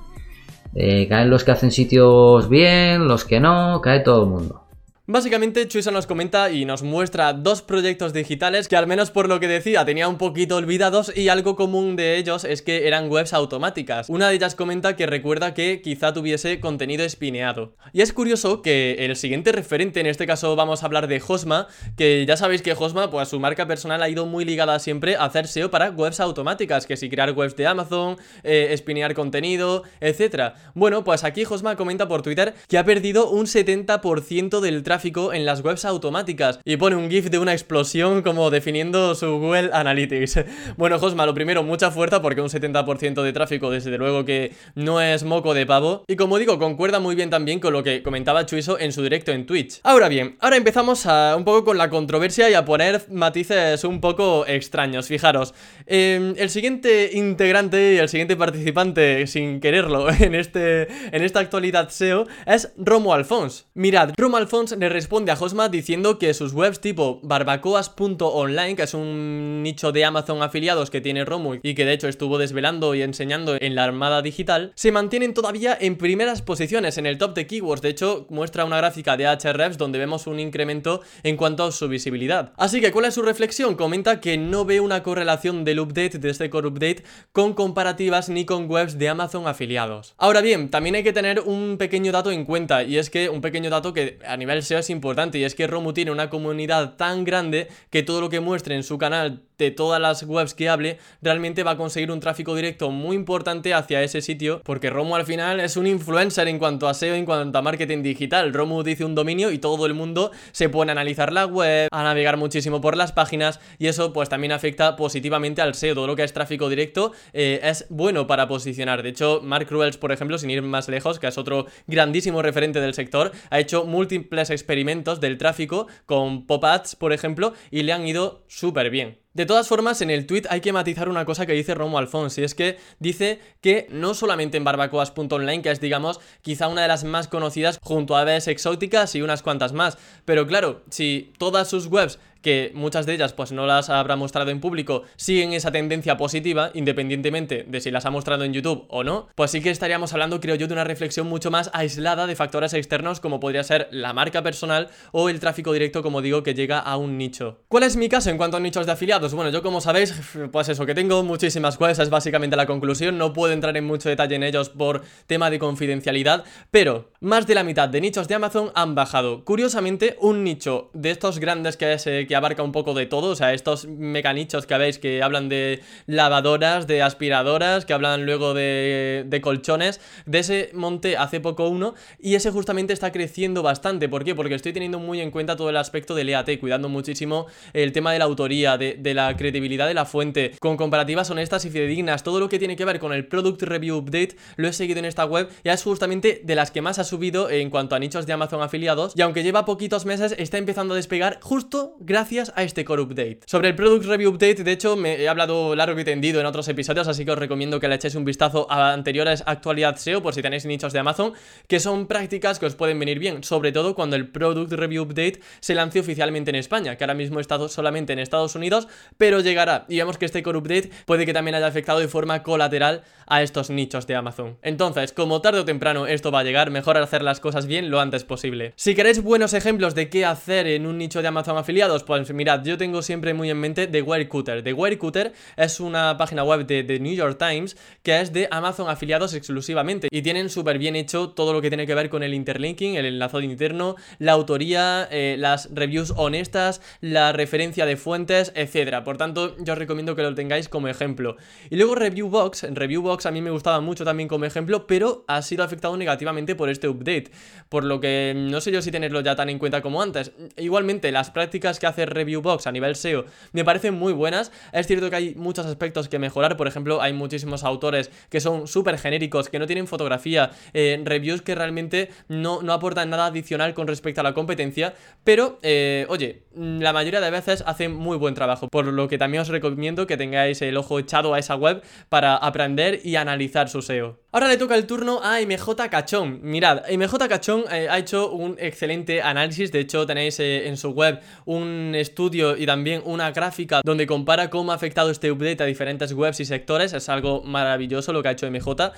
Eh, 0.74 1.06
caen 1.08 1.28
los 1.28 1.44
que 1.44 1.50
hacen 1.50 1.70
sitios 1.70 2.48
bien, 2.48 3.06
los 3.08 3.24
que 3.24 3.40
no, 3.40 3.80
cae 3.82 4.00
todo 4.00 4.24
el 4.24 4.30
mundo. 4.30 4.61
Básicamente 5.08 5.66
Chuisa 5.66 5.90
nos 5.90 6.06
comenta 6.06 6.52
y 6.52 6.64
nos 6.64 6.84
muestra 6.84 7.32
dos 7.32 7.60
proyectos 7.60 8.12
digitales 8.12 8.68
que 8.68 8.76
al 8.76 8.86
menos 8.86 9.10
por 9.10 9.28
lo 9.28 9.40
que 9.40 9.48
decía 9.48 9.84
tenía 9.84 10.06
un 10.06 10.16
poquito 10.16 10.54
olvidados 10.54 11.12
y 11.16 11.28
algo 11.28 11.56
común 11.56 11.96
de 11.96 12.18
ellos 12.18 12.44
es 12.44 12.62
que 12.62 12.86
eran 12.86 13.10
webs 13.10 13.32
automáticas. 13.32 14.08
Una 14.08 14.28
de 14.28 14.36
ellas 14.36 14.54
comenta 14.54 14.94
que 14.94 15.06
recuerda 15.06 15.54
que 15.54 15.82
quizá 15.82 16.12
tuviese 16.12 16.60
contenido 16.60 17.04
espineado. 17.04 17.74
Y 17.92 18.02
es 18.02 18.12
curioso 18.12 18.62
que 18.62 19.04
el 19.04 19.16
siguiente 19.16 19.50
referente, 19.50 19.98
en 19.98 20.06
este 20.06 20.24
caso 20.24 20.54
vamos 20.54 20.84
a 20.84 20.86
hablar 20.86 21.08
de 21.08 21.20
Hosma, 21.26 21.66
que 21.96 22.24
ya 22.24 22.36
sabéis 22.36 22.62
que 22.62 22.76
Hosma 22.78 23.10
pues 23.10 23.28
su 23.28 23.40
marca 23.40 23.66
personal 23.66 24.04
ha 24.04 24.08
ido 24.08 24.26
muy 24.26 24.44
ligada 24.44 24.78
siempre 24.78 25.16
a 25.16 25.24
hacer 25.24 25.48
SEO 25.48 25.68
para 25.72 25.90
webs 25.90 26.20
automáticas, 26.20 26.86
que 26.86 26.96
si 26.96 27.10
crear 27.10 27.32
webs 27.32 27.56
de 27.56 27.66
Amazon, 27.66 28.18
eh, 28.44 28.68
espinear 28.70 29.14
contenido, 29.14 29.82
etc. 30.00 30.52
Bueno, 30.74 31.02
pues 31.02 31.24
aquí 31.24 31.44
Hosma 31.44 31.74
comenta 31.74 32.06
por 32.06 32.22
Twitter 32.22 32.54
que 32.68 32.78
ha 32.78 32.84
perdido 32.84 33.28
un 33.28 33.46
70% 33.46 34.60
del 34.60 34.84
tráfico 34.84 34.91
tráfico 34.92 35.32
en 35.32 35.46
las 35.46 35.64
webs 35.64 35.86
automáticas 35.86 36.60
y 36.66 36.76
pone 36.76 36.96
un 36.96 37.08
GIF 37.08 37.30
de 37.30 37.38
una 37.38 37.54
explosión 37.54 38.20
como 38.20 38.50
definiendo 38.50 39.14
su 39.14 39.38
Google 39.38 39.70
Analytics. 39.72 40.44
Bueno, 40.76 40.98
Josma, 40.98 41.24
lo 41.24 41.32
primero, 41.32 41.62
mucha 41.62 41.90
fuerza 41.90 42.20
porque 42.20 42.40
un 42.40 42.48
70% 42.48 43.22
de 43.22 43.32
tráfico 43.32 43.70
desde 43.70 43.96
luego 43.96 44.24
que 44.24 44.52
no 44.74 45.00
es 45.00 45.24
moco 45.24 45.54
de 45.54 45.64
pavo 45.64 46.04
y 46.06 46.16
como 46.16 46.38
digo, 46.38 46.58
concuerda 46.58 47.00
muy 47.00 47.14
bien 47.14 47.30
también 47.30 47.58
con 47.58 47.72
lo 47.72 47.82
que 47.82 48.02
comentaba 48.02 48.44
Chuiso 48.44 48.78
en 48.78 48.92
su 48.92 49.02
directo 49.02 49.32
en 49.32 49.46
Twitch. 49.46 49.80
Ahora 49.82 50.08
bien, 50.08 50.36
ahora 50.40 50.56
empezamos 50.56 51.06
a 51.06 51.36
un 51.36 51.44
poco 51.44 51.64
con 51.64 51.78
la 51.78 51.88
controversia 51.88 52.50
y 52.50 52.54
a 52.54 52.64
poner 52.66 53.06
matices 53.10 53.84
un 53.84 54.00
poco 54.00 54.46
extraños, 54.46 55.06
fijaros. 55.06 55.54
Em, 55.86 56.34
el 56.36 56.50
siguiente 56.50 57.10
integrante 57.14 57.94
y 57.94 57.98
el 57.98 58.08
siguiente 58.10 58.36
participante, 58.36 59.26
sin 59.26 59.60
quererlo, 59.60 60.10
en, 60.20 60.34
este, 60.34 60.88
en 61.16 61.22
esta 61.22 61.40
actualidad 61.40 61.88
SEO 61.88 62.26
es 62.44 62.72
Romo 62.76 63.14
Alfons. 63.14 63.66
Mirad, 63.74 64.12
Romo 64.18 64.36
Alfons 64.36 64.76
le 64.82 64.88
responde 64.88 65.30
a 65.30 65.36
Josma 65.36 65.68
diciendo 65.68 66.18
que 66.18 66.34
sus 66.34 66.52
webs 66.54 66.80
tipo 66.80 67.20
barbacoas.online, 67.22 68.74
que 68.74 68.82
es 68.82 68.94
un 68.94 69.62
nicho 69.62 69.92
de 69.92 70.04
Amazon 70.04 70.42
afiliados 70.42 70.90
que 70.90 71.00
tiene 71.00 71.24
Romo 71.24 71.54
y 71.62 71.74
que 71.74 71.84
de 71.84 71.92
hecho 71.92 72.08
estuvo 72.08 72.36
desvelando 72.36 72.92
y 72.96 73.02
enseñando 73.02 73.56
en 73.60 73.76
la 73.76 73.84
Armada 73.84 74.22
Digital, 74.22 74.72
se 74.74 74.90
mantienen 74.90 75.34
todavía 75.34 75.78
en 75.80 75.96
primeras 75.96 76.42
posiciones 76.42 76.98
en 76.98 77.06
el 77.06 77.16
top 77.16 77.32
de 77.34 77.46
keywords. 77.46 77.80
De 77.80 77.90
hecho, 77.90 78.26
muestra 78.28 78.64
una 78.64 78.78
gráfica 78.78 79.16
de 79.16 79.28
Ahrefs 79.28 79.78
donde 79.78 80.00
vemos 80.00 80.26
un 80.26 80.40
incremento 80.40 81.00
en 81.22 81.36
cuanto 81.36 81.62
a 81.62 81.70
su 81.70 81.86
visibilidad. 81.86 82.52
Así 82.56 82.80
que, 82.80 82.90
¿cuál 82.90 83.04
es 83.04 83.14
su 83.14 83.22
reflexión? 83.22 83.76
Comenta 83.76 84.20
que 84.20 84.36
no 84.36 84.64
ve 84.64 84.80
una 84.80 85.04
correlación 85.04 85.62
del 85.62 85.78
update 85.78 86.18
de 86.18 86.28
este 86.28 86.50
core 86.50 86.66
update 86.66 87.04
con 87.30 87.54
comparativas 87.54 88.28
ni 88.28 88.44
con 88.44 88.68
webs 88.68 88.98
de 88.98 89.08
Amazon 89.08 89.46
afiliados. 89.46 90.14
Ahora 90.18 90.40
bien, 90.40 90.70
también 90.70 90.96
hay 90.96 91.04
que 91.04 91.12
tener 91.12 91.38
un 91.38 91.76
pequeño 91.78 92.10
dato 92.10 92.32
en 92.32 92.44
cuenta 92.44 92.82
y 92.82 92.98
es 92.98 93.10
que 93.10 93.28
un 93.28 93.42
pequeño 93.42 93.70
dato 93.70 93.92
que 93.92 94.18
a 94.26 94.36
nivel 94.36 94.64
Es 94.78 94.90
importante 94.90 95.38
y 95.38 95.44
es 95.44 95.54
que 95.54 95.66
Romu 95.66 95.92
tiene 95.92 96.10
una 96.10 96.30
comunidad 96.30 96.96
tan 96.96 97.24
grande 97.24 97.68
que 97.90 98.02
todo 98.02 98.20
lo 98.20 98.28
que 98.28 98.40
muestre 98.40 98.74
en 98.74 98.82
su 98.82 98.98
canal 98.98 99.42
de 99.62 99.70
todas 99.70 100.00
las 100.00 100.24
webs 100.24 100.54
que 100.54 100.68
hable 100.68 100.98
realmente 101.20 101.62
va 101.62 101.72
a 101.72 101.76
conseguir 101.76 102.10
un 102.10 102.18
tráfico 102.18 102.54
directo 102.56 102.90
muy 102.90 103.14
importante 103.14 103.74
hacia 103.74 104.02
ese 104.02 104.20
sitio 104.20 104.60
porque 104.64 104.90
Romu 104.90 105.14
al 105.14 105.24
final 105.24 105.60
es 105.60 105.76
un 105.76 105.86
influencer 105.86 106.48
en 106.48 106.58
cuanto 106.58 106.88
a 106.88 106.94
SEO, 106.94 107.14
en 107.14 107.24
cuanto 107.24 107.56
a 107.56 107.62
marketing 107.62 108.02
digital. 108.02 108.52
Romu 108.52 108.82
dice 108.82 109.04
un 109.04 109.14
dominio 109.14 109.50
y 109.50 109.58
todo 109.58 109.86
el 109.86 109.94
mundo 109.94 110.32
se 110.50 110.68
pone 110.68 110.90
a 110.90 110.94
analizar 110.94 111.32
la 111.32 111.46
web, 111.46 111.88
a 111.92 112.02
navegar 112.02 112.36
muchísimo 112.36 112.80
por 112.80 112.96
las 112.96 113.12
páginas 113.12 113.60
y 113.78 113.86
eso 113.86 114.12
pues 114.12 114.28
también 114.28 114.52
afecta 114.52 114.96
positivamente 114.96 115.62
al 115.62 115.74
SEO. 115.74 115.94
Todo 115.94 116.06
lo 116.06 116.16
que 116.16 116.24
es 116.24 116.32
tráfico 116.32 116.68
directo 116.68 117.12
eh, 117.32 117.60
es 117.62 117.86
bueno 117.88 118.26
para 118.26 118.48
posicionar. 118.48 119.02
De 119.02 119.10
hecho, 119.10 119.40
Mark 119.42 119.68
Ruels, 119.70 119.96
por 119.96 120.10
ejemplo, 120.10 120.38
sin 120.38 120.50
ir 120.50 120.62
más 120.62 120.88
lejos, 120.88 121.18
que 121.18 121.28
es 121.28 121.38
otro 121.38 121.66
grandísimo 121.86 122.42
referente 122.42 122.80
del 122.80 122.94
sector, 122.94 123.30
ha 123.50 123.60
hecho 123.60 123.84
múltiples 123.84 124.50
experimentos 124.50 125.20
del 125.20 125.38
tráfico 125.38 125.86
con 126.06 126.46
pop 126.46 126.64
ads, 126.64 126.96
por 126.96 127.12
ejemplo, 127.12 127.54
y 127.70 127.82
le 127.82 127.92
han 127.92 128.06
ido 128.06 128.44
súper 128.48 128.90
bien. 128.90 129.21
De 129.34 129.46
todas 129.46 129.66
formas, 129.66 130.02
en 130.02 130.10
el 130.10 130.26
tweet 130.26 130.42
hay 130.50 130.60
que 130.60 130.74
matizar 130.74 131.08
una 131.08 131.24
cosa 131.24 131.46
que 131.46 131.54
dice 131.54 131.74
Romo 131.74 131.96
Alfons, 131.96 132.36
y 132.36 132.44
es 132.44 132.54
que 132.54 132.76
dice 132.98 133.40
que 133.62 133.86
no 133.90 134.12
solamente 134.12 134.58
en 134.58 134.64
barbacoas.online, 134.64 135.62
que 135.62 135.70
es, 135.70 135.80
digamos, 135.80 136.20
quizá 136.42 136.68
una 136.68 136.82
de 136.82 136.88
las 136.88 137.04
más 137.04 137.28
conocidas 137.28 137.78
junto 137.82 138.14
a 138.14 138.20
aves 138.20 138.46
exóticas 138.46 139.14
y 139.14 139.22
unas 139.22 139.42
cuantas 139.42 139.72
más, 139.72 139.96
pero 140.26 140.46
claro, 140.46 140.82
si 140.90 141.32
todas 141.38 141.70
sus 141.70 141.86
webs 141.86 142.18
que 142.42 142.72
muchas 142.74 143.06
de 143.06 143.14
ellas 143.14 143.32
pues 143.32 143.52
no 143.52 143.66
las 143.66 143.88
habrá 143.88 144.16
mostrado 144.16 144.50
en 144.50 144.60
público, 144.60 145.04
siguen 145.16 145.52
esa 145.52 145.72
tendencia 145.72 146.16
positiva, 146.16 146.70
independientemente 146.74 147.64
de 147.66 147.80
si 147.80 147.90
las 147.90 148.04
ha 148.04 148.10
mostrado 148.10 148.44
en 148.44 148.52
YouTube 148.52 148.84
o 148.88 149.04
no, 149.04 149.28
pues 149.34 149.52
sí 149.52 149.60
que 149.62 149.70
estaríamos 149.70 150.12
hablando, 150.12 150.40
creo 150.40 150.56
yo, 150.56 150.66
de 150.66 150.74
una 150.74 150.84
reflexión 150.84 151.26
mucho 151.28 151.50
más 151.50 151.70
aislada 151.72 152.26
de 152.26 152.36
factores 152.36 152.74
externos 152.74 153.20
como 153.20 153.40
podría 153.40 153.62
ser 153.62 153.88
la 153.92 154.12
marca 154.12 154.42
personal 154.42 154.88
o 155.12 155.28
el 155.28 155.40
tráfico 155.40 155.72
directo, 155.72 156.02
como 156.02 156.20
digo, 156.20 156.42
que 156.42 156.54
llega 156.54 156.78
a 156.78 156.96
un 156.96 157.16
nicho. 157.16 157.60
¿Cuál 157.68 157.84
es 157.84 157.96
mi 157.96 158.08
caso 158.08 158.30
en 158.30 158.36
cuanto 158.36 158.56
a 158.56 158.60
nichos 158.60 158.86
de 158.86 158.92
afiliados? 158.92 159.32
Bueno, 159.34 159.50
yo 159.50 159.62
como 159.62 159.80
sabéis, 159.80 160.14
pues 160.50 160.68
eso, 160.68 160.84
que 160.84 160.94
tengo 160.94 161.22
muchísimas 161.22 161.78
webs, 161.80 162.00
es 162.00 162.10
básicamente 162.10 162.56
la 162.56 162.66
conclusión, 162.66 163.18
no 163.18 163.32
puedo 163.32 163.52
entrar 163.52 163.76
en 163.76 163.84
mucho 163.84 164.08
detalle 164.08 164.34
en 164.34 164.42
ellos 164.42 164.68
por 164.68 165.02
tema 165.26 165.48
de 165.50 165.58
confidencialidad, 165.58 166.44
pero 166.70 167.10
más 167.20 167.46
de 167.46 167.54
la 167.54 167.64
mitad 167.64 167.88
de 167.88 168.00
nichos 168.00 168.26
de 168.26 168.34
Amazon 168.34 168.72
han 168.74 168.94
bajado. 168.94 169.44
Curiosamente, 169.44 170.16
un 170.20 170.42
nicho 170.42 170.90
de 170.92 171.12
estos 171.12 171.38
grandes 171.38 171.76
que 171.76 171.92
es... 171.92 172.02
Que 172.32 172.36
abarca 172.36 172.62
un 172.62 172.72
poco 172.72 172.94
de 172.94 173.04
todo, 173.04 173.28
o 173.28 173.36
sea, 173.36 173.52
estos 173.52 173.86
mecanichos 173.86 174.64
que 174.64 174.78
veis 174.78 174.98
que 174.98 175.22
hablan 175.22 175.50
de 175.50 175.82
lavadoras, 176.06 176.86
de 176.86 177.02
aspiradoras, 177.02 177.84
que 177.84 177.92
hablan 177.92 178.24
luego 178.24 178.54
de, 178.54 179.24
de 179.26 179.40
colchones, 179.42 180.00
de 180.24 180.38
ese 180.38 180.70
monte 180.72 181.18
hace 181.18 181.40
poco 181.40 181.68
uno, 181.68 181.92
y 182.18 182.34
ese 182.34 182.50
justamente 182.50 182.94
está 182.94 183.12
creciendo 183.12 183.62
bastante, 183.62 184.08
¿por 184.08 184.24
qué? 184.24 184.34
Porque 184.34 184.54
estoy 184.54 184.72
teniendo 184.72 184.98
muy 184.98 185.20
en 185.20 185.30
cuenta 185.30 185.56
todo 185.56 185.68
el 185.68 185.76
aspecto 185.76 186.14
del 186.14 186.30
EAT, 186.30 186.58
cuidando 186.58 186.88
muchísimo 186.88 187.48
el 187.74 187.92
tema 187.92 188.14
de 188.14 188.18
la 188.18 188.24
autoría, 188.24 188.78
de, 188.78 188.94
de 188.94 189.12
la 189.12 189.36
credibilidad 189.36 189.86
de 189.86 189.92
la 189.92 190.06
fuente, 190.06 190.52
con 190.58 190.78
comparativas 190.78 191.28
honestas 191.28 191.66
y 191.66 191.70
fidedignas, 191.70 192.22
todo 192.22 192.40
lo 192.40 192.48
que 192.48 192.58
tiene 192.58 192.76
que 192.76 192.86
ver 192.86 192.98
con 192.98 193.12
el 193.12 193.26
Product 193.26 193.60
Review 193.60 193.98
Update, 193.98 194.36
lo 194.56 194.68
he 194.68 194.72
seguido 194.72 195.00
en 195.00 195.04
esta 195.04 195.26
web, 195.26 195.50
ya 195.64 195.74
es 195.74 195.82
justamente 195.82 196.40
de 196.42 196.54
las 196.54 196.70
que 196.70 196.80
más 196.80 196.98
ha 196.98 197.04
subido 197.04 197.50
en 197.50 197.68
cuanto 197.68 197.94
a 197.94 197.98
nichos 197.98 198.24
de 198.24 198.32
Amazon 198.32 198.62
afiliados, 198.62 199.12
y 199.16 199.20
aunque 199.20 199.42
lleva 199.42 199.66
poquitos 199.66 200.06
meses, 200.06 200.34
está 200.38 200.56
empezando 200.56 200.94
a 200.94 200.96
despegar 200.96 201.38
justo 201.42 201.94
gracias 202.00 202.21
gracias 202.22 202.52
a 202.54 202.62
este 202.62 202.84
core 202.84 203.02
update. 203.02 203.40
Sobre 203.46 203.70
el 203.70 203.74
Product 203.74 204.06
Review 204.06 204.30
Update, 204.30 204.62
de 204.62 204.70
hecho, 204.70 204.94
me 204.94 205.20
he 205.20 205.28
hablado 205.28 205.74
largo 205.74 205.98
y 205.98 206.04
tendido 206.04 206.38
en 206.38 206.46
otros 206.46 206.68
episodios, 206.68 207.08
así 207.08 207.24
que 207.24 207.32
os 207.32 207.38
recomiendo 207.38 207.80
que 207.80 207.88
le 207.88 207.96
echéis 207.96 208.14
un 208.14 208.24
vistazo 208.24 208.68
a 208.70 208.92
anteriores 208.92 209.42
actualidad 209.44 209.96
SEO 209.96 210.22
por 210.22 210.32
si 210.32 210.40
tenéis 210.40 210.64
nichos 210.64 210.92
de 210.92 211.00
Amazon, 211.00 211.32
que 211.66 211.80
son 211.80 212.06
prácticas 212.06 212.60
que 212.60 212.66
os 212.66 212.76
pueden 212.76 213.00
venir 213.00 213.18
bien, 213.18 213.42
sobre 213.42 213.72
todo 213.72 213.96
cuando 213.96 214.14
el 214.14 214.28
Product 214.28 214.70
Review 214.70 215.02
Update 215.02 215.40
se 215.58 215.74
lance 215.74 215.98
oficialmente 215.98 216.50
en 216.50 216.54
España, 216.54 216.94
que 216.94 217.02
ahora 217.02 217.14
mismo 217.14 217.40
está 217.40 217.58
solamente 217.68 218.12
en 218.12 218.20
Estados 218.20 218.54
Unidos, 218.54 218.86
pero 219.18 219.40
llegará. 219.40 219.84
Y 219.88 219.96
vemos 219.96 220.16
que 220.16 220.26
este 220.26 220.44
core 220.44 220.58
update 220.58 220.90
puede 221.06 221.26
que 221.26 221.32
también 221.32 221.56
haya 221.56 221.66
afectado 221.66 221.98
de 221.98 222.06
forma 222.06 222.44
colateral 222.44 223.02
a 223.26 223.42
estos 223.42 223.70
nichos 223.70 224.06
de 224.06 224.14
Amazon. 224.14 224.58
Entonces, 224.62 225.10
como 225.12 225.40
tarde 225.40 225.58
o 225.58 225.64
temprano 225.64 226.06
esto 226.06 226.30
va 226.30 226.40
a 226.40 226.44
llegar, 226.44 226.70
mejor 226.70 226.98
hacer 226.98 227.22
las 227.22 227.40
cosas 227.40 227.66
bien 227.66 227.90
lo 227.90 227.98
antes 227.98 228.22
posible. 228.22 228.74
Si 228.76 228.94
queréis 228.94 229.22
buenos 229.22 229.54
ejemplos 229.54 229.96
de 229.96 230.08
qué 230.08 230.24
hacer 230.24 230.68
en 230.68 230.86
un 230.86 230.98
nicho 230.98 231.20
de 231.20 231.28
Amazon 231.28 231.56
afiliados, 231.58 232.04
pues 232.20 232.34
mirad, 232.34 232.62
yo 232.62 232.76
tengo 232.76 233.00
siempre 233.00 233.32
muy 233.32 233.48
en 233.48 233.58
mente 233.58 233.86
The 233.86 234.02
Wirecutter. 234.02 234.62
The 234.62 234.74
Wirecutter 234.74 235.32
es 235.56 235.80
una 235.80 236.18
página 236.18 236.44
web 236.44 236.66
de 236.66 236.84
The 236.84 237.00
New 237.00 237.14
York 237.14 237.38
Times 237.38 237.74
que 238.02 238.20
es 238.20 238.34
de 238.34 238.48
Amazon 238.50 238.90
afiliados 238.90 239.32
exclusivamente 239.32 240.08
y 240.10 240.20
tienen 240.20 240.50
súper 240.50 240.76
bien 240.76 240.94
hecho 240.94 241.30
todo 241.30 241.54
lo 241.54 241.62
que 241.62 241.70
tiene 241.70 241.86
que 241.86 241.94
ver 241.94 242.10
con 242.10 242.22
el 242.22 242.34
interlinking, 242.34 242.96
el 242.96 243.06
enlazado 243.06 243.40
interno, 243.40 243.96
la 244.18 244.32
autoría, 244.32 245.08
eh, 245.10 245.36
las 245.38 245.70
reviews 245.72 246.12
honestas, 246.14 246.82
la 247.00 247.32
referencia 247.32 247.86
de 247.86 247.96
fuentes, 247.96 248.52
etcétera. 248.54 249.04
Por 249.04 249.16
tanto, 249.16 249.56
yo 249.64 249.72
os 249.72 249.78
recomiendo 249.78 250.14
que 250.14 250.22
lo 250.22 250.34
tengáis 250.34 250.68
como 250.68 250.88
ejemplo. 250.88 251.38
Y 251.70 251.76
luego 251.76 251.94
Reviewbox, 251.94 252.74
Reviewbox 252.74 253.24
a 253.24 253.30
mí 253.30 253.40
me 253.40 253.50
gustaba 253.50 253.80
mucho 253.80 254.04
también 254.04 254.28
como 254.28 254.44
ejemplo, 254.44 254.86
pero 254.86 255.24
ha 255.28 255.40
sido 255.40 255.64
afectado 255.64 255.96
negativamente 255.96 256.54
por 256.54 256.68
este 256.68 256.88
update, 256.88 257.30
por 257.70 257.84
lo 257.84 258.00
que 258.00 258.34
no 258.36 258.60
sé 258.60 258.70
yo 258.70 258.82
si 258.82 258.90
tenerlo 258.90 259.22
ya 259.22 259.34
tan 259.34 259.48
en 259.48 259.58
cuenta 259.58 259.80
como 259.80 260.02
antes. 260.02 260.32
Igualmente, 260.58 261.10
las 261.10 261.30
prácticas 261.30 261.78
que 261.78 261.86
hace 261.92 262.06
Reviewbox 262.06 262.66
a 262.66 262.72
nivel 262.72 262.96
SEO 262.96 263.24
me 263.52 263.64
parecen 263.64 263.94
muy 263.94 264.12
buenas. 264.12 264.52
Es 264.72 264.86
cierto 264.86 265.10
que 265.10 265.16
hay 265.16 265.34
muchos 265.34 265.66
aspectos 265.66 266.08
que 266.08 266.18
mejorar. 266.18 266.56
Por 266.56 266.66
ejemplo, 266.66 267.00
hay 267.00 267.12
muchísimos 267.12 267.64
autores 267.64 268.10
que 268.28 268.40
son 268.40 268.66
súper 268.66 268.98
genéricos, 268.98 269.48
que 269.48 269.58
no 269.58 269.66
tienen 269.66 269.86
fotografía, 269.86 270.50
eh, 270.72 271.00
reviews 271.04 271.42
que 271.42 271.54
realmente 271.54 272.10
no, 272.28 272.62
no, 272.62 272.72
aportan 272.72 273.10
nada 273.10 273.26
adicional 273.26 273.74
con 273.74 273.86
respecto 273.86 274.20
a 274.20 274.24
la 274.24 274.34
competencia. 274.34 274.94
Pero, 275.24 275.58
eh, 275.62 276.06
oye, 276.08 276.42
la 276.54 276.92
mayoría 276.92 277.20
de 277.20 277.30
veces 277.30 277.62
hacen 277.66 277.94
muy 277.94 278.16
buen 278.16 278.34
trabajo. 278.34 278.68
Por 278.68 278.86
lo 278.86 279.08
que 279.08 279.18
también 279.18 279.42
os 279.42 279.48
recomiendo 279.48 280.06
que 280.06 280.16
tengáis 280.16 280.62
el 280.62 280.76
ojo 280.76 280.98
echado 280.98 281.34
a 281.34 281.38
esa 281.38 281.56
web 281.56 281.82
para 282.08 282.36
aprender 282.36 283.00
y 283.04 283.16
analizar 283.16 283.68
su 283.68 283.82
SEO. 283.82 284.21
Ahora 284.34 284.48
le 284.48 284.56
toca 284.56 284.76
el 284.76 284.86
turno 284.86 285.20
a 285.22 285.40
MJ 285.40 285.90
Cachón. 285.90 286.40
Mirad, 286.42 286.84
MJ 286.90 287.28
Cachón 287.28 287.64
eh, 287.70 287.88
ha 287.90 287.98
hecho 287.98 288.30
un 288.30 288.56
excelente 288.58 289.20
análisis. 289.20 289.70
De 289.70 289.80
hecho, 289.80 290.06
tenéis 290.06 290.40
en 290.40 290.78
su 290.78 290.88
web 290.92 291.20
un 291.44 291.92
estudio 291.94 292.56
y 292.56 292.64
también 292.64 293.02
una 293.04 293.30
gráfica 293.30 293.82
donde 293.84 294.06
compara 294.06 294.48
cómo 294.48 294.72
ha 294.72 294.74
afectado 294.74 295.10
este 295.10 295.30
update 295.30 295.62
a 295.62 295.66
diferentes 295.66 296.14
webs 296.14 296.40
y 296.40 296.46
sectores. 296.46 296.94
Es 296.94 297.10
algo 297.10 297.42
maravilloso 297.42 298.14
lo 298.14 298.22
que 298.22 298.28
ha 298.28 298.32
hecho 298.32 298.50
MJ. 298.50 298.94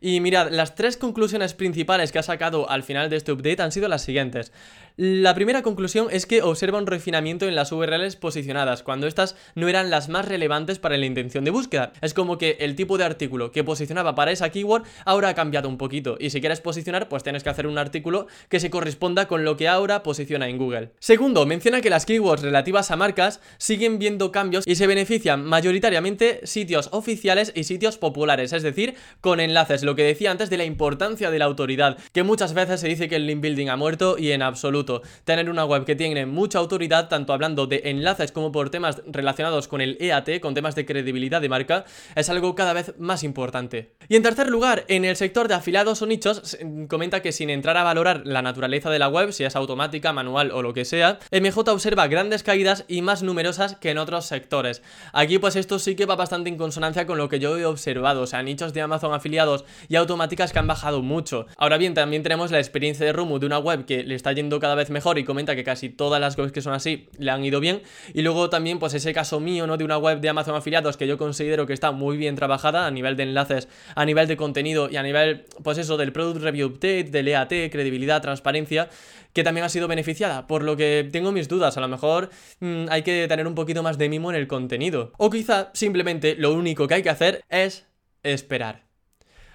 Y 0.00 0.20
mirad, 0.20 0.50
las 0.50 0.74
tres 0.74 0.96
conclusiones 0.96 1.54
principales 1.54 2.12
que 2.12 2.18
ha 2.18 2.22
sacado 2.22 2.70
al 2.70 2.82
final 2.82 3.10
de 3.10 3.16
este 3.16 3.32
update 3.32 3.62
han 3.62 3.72
sido 3.72 3.88
las 3.88 4.02
siguientes. 4.02 4.52
La 4.96 5.34
primera 5.34 5.62
conclusión 5.62 6.08
es 6.10 6.26
que 6.26 6.42
observa 6.42 6.78
un 6.78 6.86
refinamiento 6.86 7.46
en 7.46 7.54
las 7.54 7.70
URLs 7.70 8.16
posicionadas, 8.16 8.82
cuando 8.82 9.06
estas 9.06 9.36
no 9.54 9.68
eran 9.68 9.90
las 9.90 10.08
más 10.08 10.26
relevantes 10.26 10.78
para 10.80 10.96
la 10.96 11.06
intención 11.06 11.44
de 11.44 11.52
búsqueda. 11.52 11.92
Es 12.00 12.14
como 12.14 12.36
que 12.36 12.56
el 12.60 12.74
tipo 12.74 12.98
de 12.98 13.04
artículo 13.04 13.52
que 13.52 13.62
posicionaba 13.62 14.14
para 14.14 14.32
esa 14.32 14.50
keyword 14.50 14.77
ahora 15.04 15.30
ha 15.30 15.34
cambiado 15.34 15.68
un 15.68 15.78
poquito 15.78 16.16
y 16.18 16.30
si 16.30 16.40
quieres 16.40 16.60
posicionar 16.60 17.08
pues 17.08 17.22
tienes 17.22 17.42
que 17.42 17.50
hacer 17.50 17.66
un 17.66 17.78
artículo 17.78 18.26
que 18.48 18.60
se 18.60 18.70
corresponda 18.70 19.28
con 19.28 19.44
lo 19.44 19.56
que 19.56 19.68
ahora 19.68 20.02
posiciona 20.02 20.48
en 20.48 20.58
Google. 20.58 20.92
Segundo, 20.98 21.46
menciona 21.46 21.80
que 21.80 21.90
las 21.90 22.06
keywords 22.06 22.42
relativas 22.42 22.90
a 22.90 22.96
marcas 22.96 23.40
siguen 23.58 23.98
viendo 23.98 24.32
cambios 24.32 24.66
y 24.66 24.76
se 24.76 24.86
benefician 24.86 25.44
mayoritariamente 25.44 26.40
sitios 26.44 26.88
oficiales 26.92 27.52
y 27.54 27.64
sitios 27.64 27.98
populares, 27.98 28.52
es 28.52 28.62
decir, 28.62 28.94
con 29.20 29.40
enlaces, 29.40 29.82
lo 29.82 29.94
que 29.94 30.02
decía 30.02 30.30
antes 30.30 30.50
de 30.50 30.58
la 30.58 30.64
importancia 30.64 31.30
de 31.30 31.38
la 31.38 31.44
autoridad, 31.44 31.98
que 32.12 32.22
muchas 32.22 32.54
veces 32.54 32.80
se 32.80 32.88
dice 32.88 33.08
que 33.08 33.16
el 33.16 33.26
link 33.26 33.40
building 33.40 33.68
ha 33.68 33.76
muerto 33.76 34.16
y 34.18 34.32
en 34.32 34.42
absoluto. 34.42 35.02
Tener 35.24 35.50
una 35.50 35.64
web 35.64 35.84
que 35.84 35.96
tiene 35.96 36.26
mucha 36.26 36.58
autoridad, 36.58 37.08
tanto 37.08 37.32
hablando 37.32 37.66
de 37.66 37.82
enlaces 37.84 38.32
como 38.32 38.52
por 38.52 38.70
temas 38.70 39.02
relacionados 39.06 39.68
con 39.68 39.80
el 39.80 39.96
EAT, 40.00 40.40
con 40.40 40.54
temas 40.54 40.74
de 40.74 40.86
credibilidad 40.86 41.40
de 41.40 41.48
marca, 41.48 41.84
es 42.14 42.28
algo 42.28 42.54
cada 42.54 42.72
vez 42.72 42.94
más 42.98 43.22
importante. 43.22 43.94
Y 44.08 44.16
en 44.16 44.22
tercer 44.22 44.48
lugar, 44.48 44.67
en 44.88 45.04
el 45.04 45.16
sector 45.16 45.48
de 45.48 45.54
afiliados 45.54 46.02
o 46.02 46.06
nichos, 46.06 46.58
comenta 46.88 47.22
que 47.22 47.32
sin 47.32 47.50
entrar 47.50 47.76
a 47.76 47.84
valorar 47.84 48.22
la 48.24 48.42
naturaleza 48.42 48.90
de 48.90 48.98
la 48.98 49.08
web, 49.08 49.32
si 49.32 49.44
es 49.44 49.56
automática, 49.56 50.12
manual 50.12 50.50
o 50.50 50.62
lo 50.62 50.74
que 50.74 50.84
sea, 50.84 51.18
MJ 51.32 51.72
observa 51.72 52.06
grandes 52.08 52.42
caídas 52.42 52.84
y 52.88 53.02
más 53.02 53.22
numerosas 53.22 53.76
que 53.76 53.90
en 53.90 53.98
otros 53.98 54.26
sectores. 54.26 54.82
Aquí 55.12 55.38
pues 55.38 55.56
esto 55.56 55.78
sí 55.78 55.96
que 55.96 56.06
va 56.06 56.16
bastante 56.16 56.50
en 56.50 56.56
consonancia 56.56 57.06
con 57.06 57.18
lo 57.18 57.28
que 57.28 57.38
yo 57.38 57.56
he 57.56 57.64
observado, 57.64 58.22
o 58.22 58.26
sea, 58.26 58.42
nichos 58.42 58.72
de 58.74 58.82
Amazon 58.82 59.14
afiliados 59.14 59.64
y 59.88 59.96
automáticas 59.96 60.52
que 60.52 60.58
han 60.58 60.66
bajado 60.66 61.02
mucho. 61.02 61.46
Ahora 61.56 61.78
bien, 61.78 61.94
también 61.94 62.22
tenemos 62.22 62.50
la 62.50 62.58
experiencia 62.58 63.06
de 63.06 63.12
Rumu 63.12 63.38
de 63.38 63.46
una 63.46 63.58
web 63.58 63.86
que 63.86 64.02
le 64.02 64.14
está 64.14 64.32
yendo 64.32 64.60
cada 64.60 64.74
vez 64.74 64.90
mejor 64.90 65.18
y 65.18 65.24
comenta 65.24 65.56
que 65.56 65.64
casi 65.64 65.88
todas 65.88 66.20
las 66.20 66.36
webs 66.36 66.52
que 66.52 66.60
son 66.60 66.74
así 66.74 67.08
le 67.18 67.30
han 67.30 67.44
ido 67.44 67.60
bien. 67.60 67.82
Y 68.12 68.22
luego 68.22 68.50
también 68.50 68.78
pues 68.78 68.94
ese 68.94 69.14
caso 69.14 69.40
mío, 69.40 69.66
¿no? 69.66 69.76
De 69.76 69.84
una 69.84 69.98
web 69.98 70.20
de 70.20 70.28
Amazon 70.28 70.56
afiliados 70.56 70.96
que 70.96 71.06
yo 71.06 71.16
considero 71.16 71.66
que 71.66 71.72
está 71.72 71.90
muy 71.92 72.16
bien 72.16 72.36
trabajada 72.36 72.86
a 72.86 72.90
nivel 72.90 73.16
de 73.16 73.22
enlaces, 73.22 73.68
a 73.94 74.04
nivel 74.04 74.28
de 74.28 74.36
contenido 74.36 74.57
y 74.66 74.96
a 74.96 75.02
nivel, 75.02 75.44
pues 75.62 75.78
eso, 75.78 75.96
del 75.96 76.12
Product 76.12 76.42
Review 76.42 76.68
Update, 76.68 77.04
del 77.04 77.28
EAT, 77.28 77.70
credibilidad, 77.70 78.22
transparencia, 78.22 78.88
que 79.32 79.44
también 79.44 79.64
ha 79.64 79.68
sido 79.68 79.88
beneficiada, 79.88 80.46
por 80.46 80.62
lo 80.62 80.76
que 80.76 81.08
tengo 81.12 81.32
mis 81.32 81.48
dudas, 81.48 81.76
a 81.76 81.80
lo 81.80 81.88
mejor 81.88 82.30
mm, 82.60 82.86
hay 82.90 83.02
que 83.02 83.26
tener 83.28 83.46
un 83.46 83.54
poquito 83.54 83.82
más 83.82 83.98
de 83.98 84.08
mimo 84.08 84.30
en 84.30 84.36
el 84.36 84.48
contenido. 84.48 85.12
O 85.18 85.30
quizá 85.30 85.70
simplemente 85.74 86.34
lo 86.36 86.52
único 86.52 86.88
que 86.88 86.94
hay 86.94 87.02
que 87.02 87.10
hacer 87.10 87.44
es 87.48 87.86
esperar. 88.22 88.84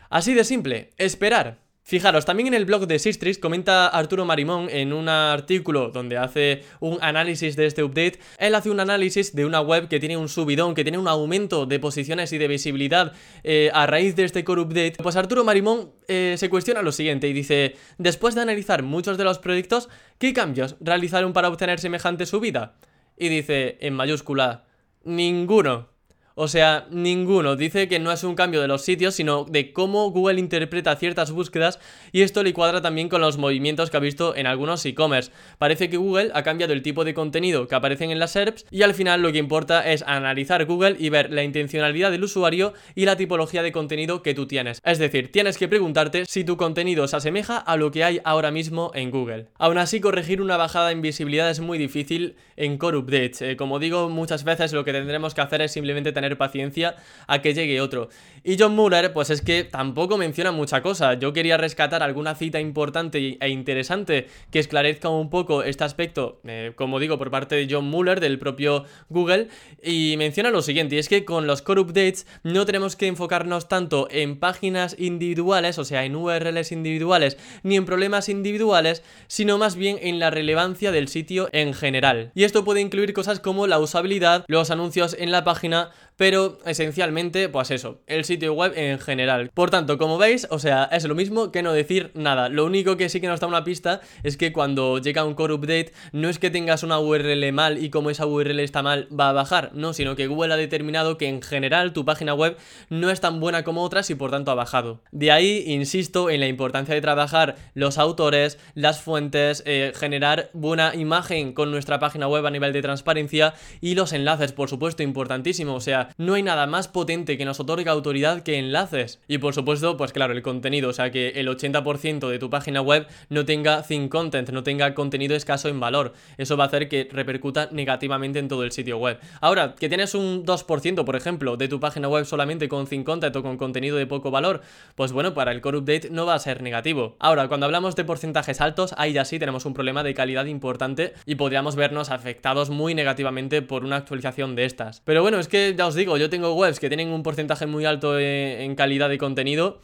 Así 0.09 0.33
de 0.33 0.43
simple, 0.43 0.91
esperar. 0.97 1.62
Fijaros, 1.85 2.23
también 2.23 2.47
en 2.47 2.53
el 2.53 2.63
blog 2.63 2.87
de 2.87 2.97
Sistrix 2.97 3.37
comenta 3.37 3.89
Arturo 3.89 4.23
Marimón 4.23 4.69
en 4.69 4.93
un 4.93 5.09
artículo 5.09 5.89
donde 5.89 6.15
hace 6.17 6.63
un 6.79 6.97
análisis 7.01 7.57
de 7.57 7.65
este 7.65 7.83
update. 7.83 8.19
Él 8.37 8.55
hace 8.55 8.69
un 8.69 8.79
análisis 8.79 9.35
de 9.35 9.45
una 9.45 9.59
web 9.59 9.89
que 9.89 9.99
tiene 9.99 10.15
un 10.15 10.29
subidón, 10.29 10.75
que 10.75 10.83
tiene 10.83 10.97
un 10.97 11.09
aumento 11.09 11.65
de 11.65 11.79
posiciones 11.79 12.31
y 12.31 12.37
de 12.37 12.47
visibilidad 12.47 13.11
eh, 13.43 13.69
a 13.73 13.85
raíz 13.85 14.15
de 14.15 14.23
este 14.23 14.45
core 14.45 14.61
update. 14.61 14.93
Pues 15.03 15.17
Arturo 15.17 15.43
Marimón 15.43 15.91
eh, 16.07 16.35
se 16.37 16.49
cuestiona 16.49 16.81
lo 16.81 16.93
siguiente 16.93 17.27
y 17.27 17.33
dice: 17.33 17.75
Después 17.97 18.33
de 18.33 18.41
analizar 18.41 18.81
muchos 18.81 19.17
de 19.17 19.25
los 19.25 19.39
proyectos, 19.39 19.89
¿qué 20.19 20.31
cambios 20.31 20.77
realizaron 20.79 21.33
para 21.33 21.49
obtener 21.49 21.81
semejante 21.81 22.25
subida? 22.25 22.75
Y 23.17 23.27
dice 23.27 23.77
en 23.81 23.93
mayúscula: 23.93 24.63
Ninguno. 25.03 25.92
O 26.35 26.47
sea, 26.47 26.87
ninguno. 26.89 27.55
Dice 27.55 27.87
que 27.87 27.99
no 27.99 28.11
es 28.11 28.23
un 28.23 28.35
cambio 28.35 28.61
de 28.61 28.67
los 28.67 28.81
sitios, 28.81 29.15
sino 29.15 29.45
de 29.45 29.71
cómo 29.71 30.09
Google 30.09 30.39
interpreta 30.39 30.95
ciertas 30.95 31.31
búsquedas 31.31 31.79
y 32.11 32.21
esto 32.21 32.41
le 32.41 32.53
cuadra 32.53 32.81
también 32.81 33.07
con 33.07 33.21
los 33.21 33.37
movimientos 33.37 33.91
que 33.91 33.97
ha 33.97 33.99
visto 33.99 34.35
en 34.35 34.47
algunos 34.47 34.83
e-commerce. 34.85 35.31
Parece 35.59 35.89
que 35.89 35.97
Google 35.97 36.31
ha 36.33 36.41
cambiado 36.41 36.73
el 36.73 36.81
tipo 36.81 37.05
de 37.05 37.13
contenido 37.13 37.67
que 37.67 37.75
aparecen 37.75 38.09
en 38.09 38.17
las 38.17 38.31
SERPs 38.31 38.65
y 38.71 38.81
al 38.81 38.95
final 38.95 39.21
lo 39.21 39.31
que 39.31 39.37
importa 39.37 39.91
es 39.91 40.03
analizar 40.07 40.65
Google 40.65 40.95
y 40.97 41.09
ver 41.09 41.31
la 41.31 41.43
intencionalidad 41.43 42.09
del 42.09 42.23
usuario 42.23 42.73
y 42.95 43.05
la 43.05 43.15
tipología 43.15 43.61
de 43.61 43.71
contenido 43.71 44.23
que 44.23 44.33
tú 44.33 44.47
tienes. 44.47 44.79
Es 44.83 44.97
decir, 44.97 45.31
tienes 45.31 45.57
que 45.57 45.67
preguntarte 45.67 46.25
si 46.25 46.43
tu 46.43 46.57
contenido 46.57 47.07
se 47.07 47.17
asemeja 47.17 47.57
a 47.57 47.77
lo 47.77 47.91
que 47.91 48.03
hay 48.03 48.21
ahora 48.23 48.49
mismo 48.49 48.91
en 48.95 49.11
Google. 49.11 49.47
Aún 49.59 49.77
así, 49.77 49.99
corregir 49.99 50.41
una 50.41 50.57
bajada 50.57 50.91
en 50.91 51.01
visibilidad 51.01 51.49
es 51.49 51.59
muy 51.59 51.77
difícil 51.77 52.35
en 52.55 52.77
Core 52.77 52.97
Updates. 52.97 53.41
Eh, 53.41 53.55
como 53.55 53.79
digo, 53.79 54.09
muchas 54.09 54.43
veces 54.43 54.73
lo 54.73 54.83
que 54.83 54.93
tendremos 54.93 55.33
que 55.33 55.41
hacer 55.41 55.61
es 55.61 55.71
simplemente 55.71 56.11
tener 56.11 56.22
paciencia 56.37 56.95
a 57.27 57.41
que 57.41 57.53
llegue 57.53 57.81
otro. 57.81 58.09
Y 58.45 58.57
John 58.59 58.75
Muller, 58.75 59.13
pues 59.13 59.29
es 59.29 59.41
que 59.41 59.63
tampoco 59.63 60.17
menciona 60.17 60.51
mucha 60.51 60.81
cosa. 60.81 61.13
Yo 61.13 61.31
quería 61.31 61.55
rescatar 61.55 62.03
alguna 62.03 62.35
cita 62.35 62.59
importante 62.59 63.37
e 63.39 63.49
interesante 63.49 64.27
que 64.51 64.59
esclarezca 64.59 65.07
un 65.07 65.29
poco 65.29 65.63
este 65.63 65.85
aspecto, 65.85 66.41
eh, 66.43 66.73
como 66.75 66.99
digo, 66.99 67.17
por 67.17 67.31
parte 67.31 67.55
de 67.55 67.67
John 67.69 67.85
Muller, 67.85 68.19
del 68.19 68.39
propio 68.39 68.83
Google, 69.07 69.47
y 69.81 70.15
menciona 70.17 70.51
lo 70.51 70.61
siguiente, 70.61 70.95
y 70.95 70.99
es 70.99 71.07
que 71.07 71.23
con 71.23 71.47
los 71.47 71.61
core 71.61 71.79
updates 71.79 72.27
no 72.43 72.65
tenemos 72.65 72.97
que 72.97 73.07
enfocarnos 73.07 73.69
tanto 73.69 74.09
en 74.11 74.37
páginas 74.37 74.97
individuales, 74.99 75.77
o 75.79 75.85
sea, 75.85 76.03
en 76.03 76.13
URLs 76.13 76.73
individuales, 76.73 77.37
ni 77.63 77.77
en 77.77 77.85
problemas 77.85 78.27
individuales, 78.27 79.03
sino 79.27 79.57
más 79.57 79.77
bien 79.77 79.97
en 80.01 80.19
la 80.19 80.31
relevancia 80.31 80.91
del 80.91 81.07
sitio 81.07 81.47
en 81.53 81.73
general. 81.73 82.31
Y 82.35 82.43
esto 82.43 82.65
puede 82.65 82.81
incluir 82.81 83.13
cosas 83.13 83.39
como 83.39 83.67
la 83.67 83.79
usabilidad, 83.79 84.43
los 84.49 84.69
anuncios 84.69 85.15
en 85.17 85.31
la 85.31 85.45
página, 85.45 85.91
pero 86.17 86.59
esencialmente, 86.65 87.47
pues 87.47 87.71
eso, 87.71 88.01
web 88.41 88.73
en 88.75 88.99
general. 88.99 89.49
Por 89.53 89.69
tanto, 89.69 89.97
como 89.97 90.17
veis, 90.17 90.47
o 90.49 90.59
sea, 90.59 90.89
es 90.91 91.05
lo 91.05 91.15
mismo 91.15 91.51
que 91.51 91.63
no 91.63 91.73
decir 91.73 92.11
nada. 92.13 92.49
Lo 92.49 92.65
único 92.65 92.97
que 92.97 93.09
sí 93.09 93.21
que 93.21 93.27
nos 93.27 93.39
da 93.39 93.47
una 93.47 93.63
pista 93.63 94.01
es 94.23 94.37
que 94.37 94.53
cuando 94.53 94.97
llega 94.97 95.23
un 95.23 95.33
core 95.35 95.53
update, 95.53 95.93
no 96.11 96.29
es 96.29 96.39
que 96.39 96.49
tengas 96.49 96.83
una 96.83 96.99
URL 96.99 97.51
mal 97.51 97.83
y 97.83 97.89
como 97.89 98.09
esa 98.09 98.25
URL 98.25 98.59
está 98.59 98.81
mal, 98.81 99.07
va 99.17 99.29
a 99.29 99.33
bajar, 99.33 99.71
no, 99.73 99.93
sino 99.93 100.15
que 100.15 100.27
Google 100.27 100.53
ha 100.53 100.57
determinado 100.57 101.17
que 101.17 101.27
en 101.27 101.41
general 101.41 101.93
tu 101.93 102.05
página 102.05 102.33
web 102.33 102.57
no 102.89 103.09
es 103.09 103.21
tan 103.21 103.39
buena 103.39 103.63
como 103.63 103.83
otras 103.83 104.09
y 104.09 104.15
por 104.15 104.31
tanto 104.31 104.51
ha 104.51 104.55
bajado. 104.55 105.01
De 105.11 105.31
ahí, 105.31 105.63
insisto 105.67 106.29
en 106.29 106.39
la 106.39 106.47
importancia 106.47 106.95
de 106.95 107.01
trabajar 107.01 107.55
los 107.73 107.97
autores, 107.97 108.57
las 108.75 109.01
fuentes, 109.01 109.63
eh, 109.65 109.93
generar 109.95 110.49
buena 110.53 110.95
imagen 110.95 111.53
con 111.53 111.71
nuestra 111.71 111.99
página 111.99 112.27
web 112.27 112.45
a 112.45 112.51
nivel 112.51 112.73
de 112.73 112.81
transparencia 112.81 113.53
y 113.81 113.95
los 113.95 114.13
enlaces, 114.13 114.51
por 114.51 114.69
supuesto, 114.69 115.03
importantísimo, 115.03 115.75
o 115.75 115.81
sea, 115.81 116.09
no 116.17 116.33
hay 116.33 116.43
nada 116.43 116.67
más 116.67 116.87
potente 116.87 117.37
que 117.37 117.45
nos 117.45 117.59
otorga 117.59 117.91
autoridad 117.91 118.22
que 118.43 118.57
enlaces. 118.57 119.19
Y 119.27 119.39
por 119.39 119.53
supuesto, 119.53 119.97
pues 119.97 120.13
claro, 120.13 120.33
el 120.33 120.41
contenido, 120.41 120.89
o 120.89 120.93
sea, 120.93 121.11
que 121.11 121.29
el 121.35 121.47
80% 121.47 122.29
de 122.29 122.39
tu 122.39 122.49
página 122.49 122.81
web 122.81 123.05
no 123.29 123.43
tenga 123.43 123.83
thin 123.83 124.07
content, 124.07 124.49
no 124.49 124.63
tenga 124.63 124.93
contenido 124.93 125.35
escaso 125.35 125.67
en 125.67 125.79
valor. 125.79 126.13
Eso 126.37 126.55
va 126.55 126.63
a 126.63 126.67
hacer 126.67 126.87
que 126.87 127.09
repercuta 127.11 127.67
negativamente 127.71 128.39
en 128.39 128.47
todo 128.47 128.63
el 128.63 128.71
sitio 128.71 128.97
web. 128.97 129.19
Ahora, 129.41 129.75
que 129.75 129.89
tienes 129.89 130.15
un 130.15 130.45
2%, 130.45 131.03
por 131.03 131.15
ejemplo, 131.15 131.57
de 131.57 131.67
tu 131.67 131.79
página 131.79 132.07
web 132.07 132.25
solamente 132.25 132.69
con 132.69 132.87
thin 132.87 133.03
content 133.03 133.35
o 133.35 133.43
con 133.43 133.57
contenido 133.57 133.97
de 133.97 134.07
poco 134.07 134.31
valor, 134.31 134.61
pues 134.95 135.11
bueno, 135.11 135.33
para 135.33 135.51
el 135.51 135.59
core 135.59 135.79
update 135.79 136.09
no 136.09 136.25
va 136.25 136.35
a 136.35 136.39
ser 136.39 136.61
negativo. 136.61 137.17
Ahora, 137.19 137.49
cuando 137.49 137.65
hablamos 137.65 137.95
de 137.97 138.05
porcentajes 138.05 138.61
altos, 138.61 138.95
ahí 138.97 139.11
ya 139.11 139.25
sí 139.25 139.37
tenemos 139.37 139.65
un 139.65 139.73
problema 139.73 140.01
de 140.03 140.13
calidad 140.13 140.45
importante 140.45 141.13
y 141.25 141.35
podríamos 141.35 141.75
vernos 141.75 142.09
afectados 142.09 142.69
muy 142.69 142.95
negativamente 142.95 143.61
por 143.61 143.83
una 143.83 143.97
actualización 143.97 144.55
de 144.55 144.65
estas. 144.65 145.01
Pero 145.01 145.21
bueno, 145.21 145.39
es 145.39 145.49
que 145.49 145.75
ya 145.77 145.87
os 145.87 145.95
digo, 145.95 146.17
yo 146.17 146.29
tengo 146.29 146.53
webs 146.53 146.79
que 146.79 146.87
tienen 146.87 147.09
un 147.09 147.23
porcentaje 147.23 147.65
muy 147.65 147.85
alto 147.85 148.12
en, 148.19 148.75
calidad 148.75 149.09
de 149.09 149.17
contenido 149.17 149.79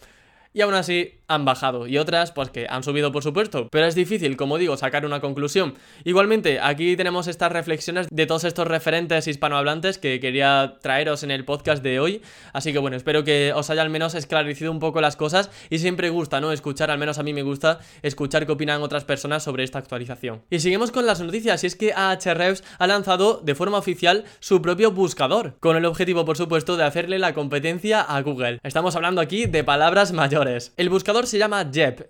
y 0.54 0.62
aún 0.62 0.74
así 0.74 1.20
han 1.28 1.46
bajado 1.46 1.86
y 1.86 1.98
otras 1.98 2.32
pues 2.32 2.50
que 2.50 2.66
han 2.70 2.84
subido 2.84 3.12
por 3.12 3.24
supuesto, 3.24 3.68
pero 3.72 3.86
es 3.86 3.96
difícil, 3.96 4.36
como 4.36 4.58
digo, 4.58 4.76
sacar 4.78 5.06
una 5.06 5.22
conclusión. 5.22 5.76
Igualmente, 6.04 6.60
aquí 6.60 6.96
tenemos 6.98 7.28
estas 7.28 7.52
reflexiones 7.52 8.08
de 8.10 8.26
todos 8.26 8.44
estos 8.44 8.68
referentes 8.68 9.28
hispanohablantes 9.28 10.00
que 10.00 10.20
quería 10.20 10.78
traeros 10.82 11.24
en 11.24 11.32
el 11.32 11.46
podcast 11.46 11.84
de 11.84 12.00
hoy, 12.00 12.22
así 12.52 12.74
que 12.74 12.80
bueno, 12.80 12.98
espero 12.98 13.24
que 13.24 13.54
os 13.54 13.70
haya 13.70 13.84
al 13.84 13.90
menos 13.90 14.16
esclarecido 14.16 14.72
un 14.72 14.80
poco 14.80 15.02
las 15.02 15.16
cosas 15.16 15.52
y 15.70 15.80
siempre 15.80 16.10
gusta, 16.10 16.42
¿no? 16.42 16.52
Escuchar, 16.52 16.90
al 16.90 16.98
menos 16.98 17.20
a 17.20 17.24
mí 17.24 17.34
me 17.34 17.44
gusta 17.44 17.80
escuchar 18.02 18.46
qué 18.46 18.52
opinan 18.52 18.82
otras 18.82 19.06
personas 19.06 19.44
sobre 19.44 19.64
esta 19.64 19.78
actualización. 19.78 20.42
Y 20.50 20.60
seguimos 20.60 20.92
con 20.92 21.06
las 21.06 21.22
noticias, 21.22 21.64
y 21.64 21.68
es 21.68 21.76
que 21.76 21.94
Ahrefs 21.94 22.64
ha 22.80 22.88
lanzado 22.88 23.42
de 23.44 23.54
forma 23.54 23.78
oficial 23.78 24.26
su 24.40 24.62
propio 24.62 24.92
buscador, 24.92 25.58
con 25.60 25.78
el 25.78 25.86
objetivo, 25.86 26.26
por 26.26 26.38
supuesto, 26.38 26.76
de 26.76 26.86
hacerle 26.86 27.20
la 27.20 27.34
competencia 27.34 28.02
a 28.02 28.22
Google. 28.22 28.60
Estamos 28.64 28.96
hablando 28.96 29.22
aquí 29.22 29.46
de 29.46 29.64
palabras 29.64 30.12
mayores. 30.12 30.39
El 30.78 30.90
buscador 30.90 31.28
se 31.28 31.38
llama 31.38 31.70
YEP, 31.70 32.02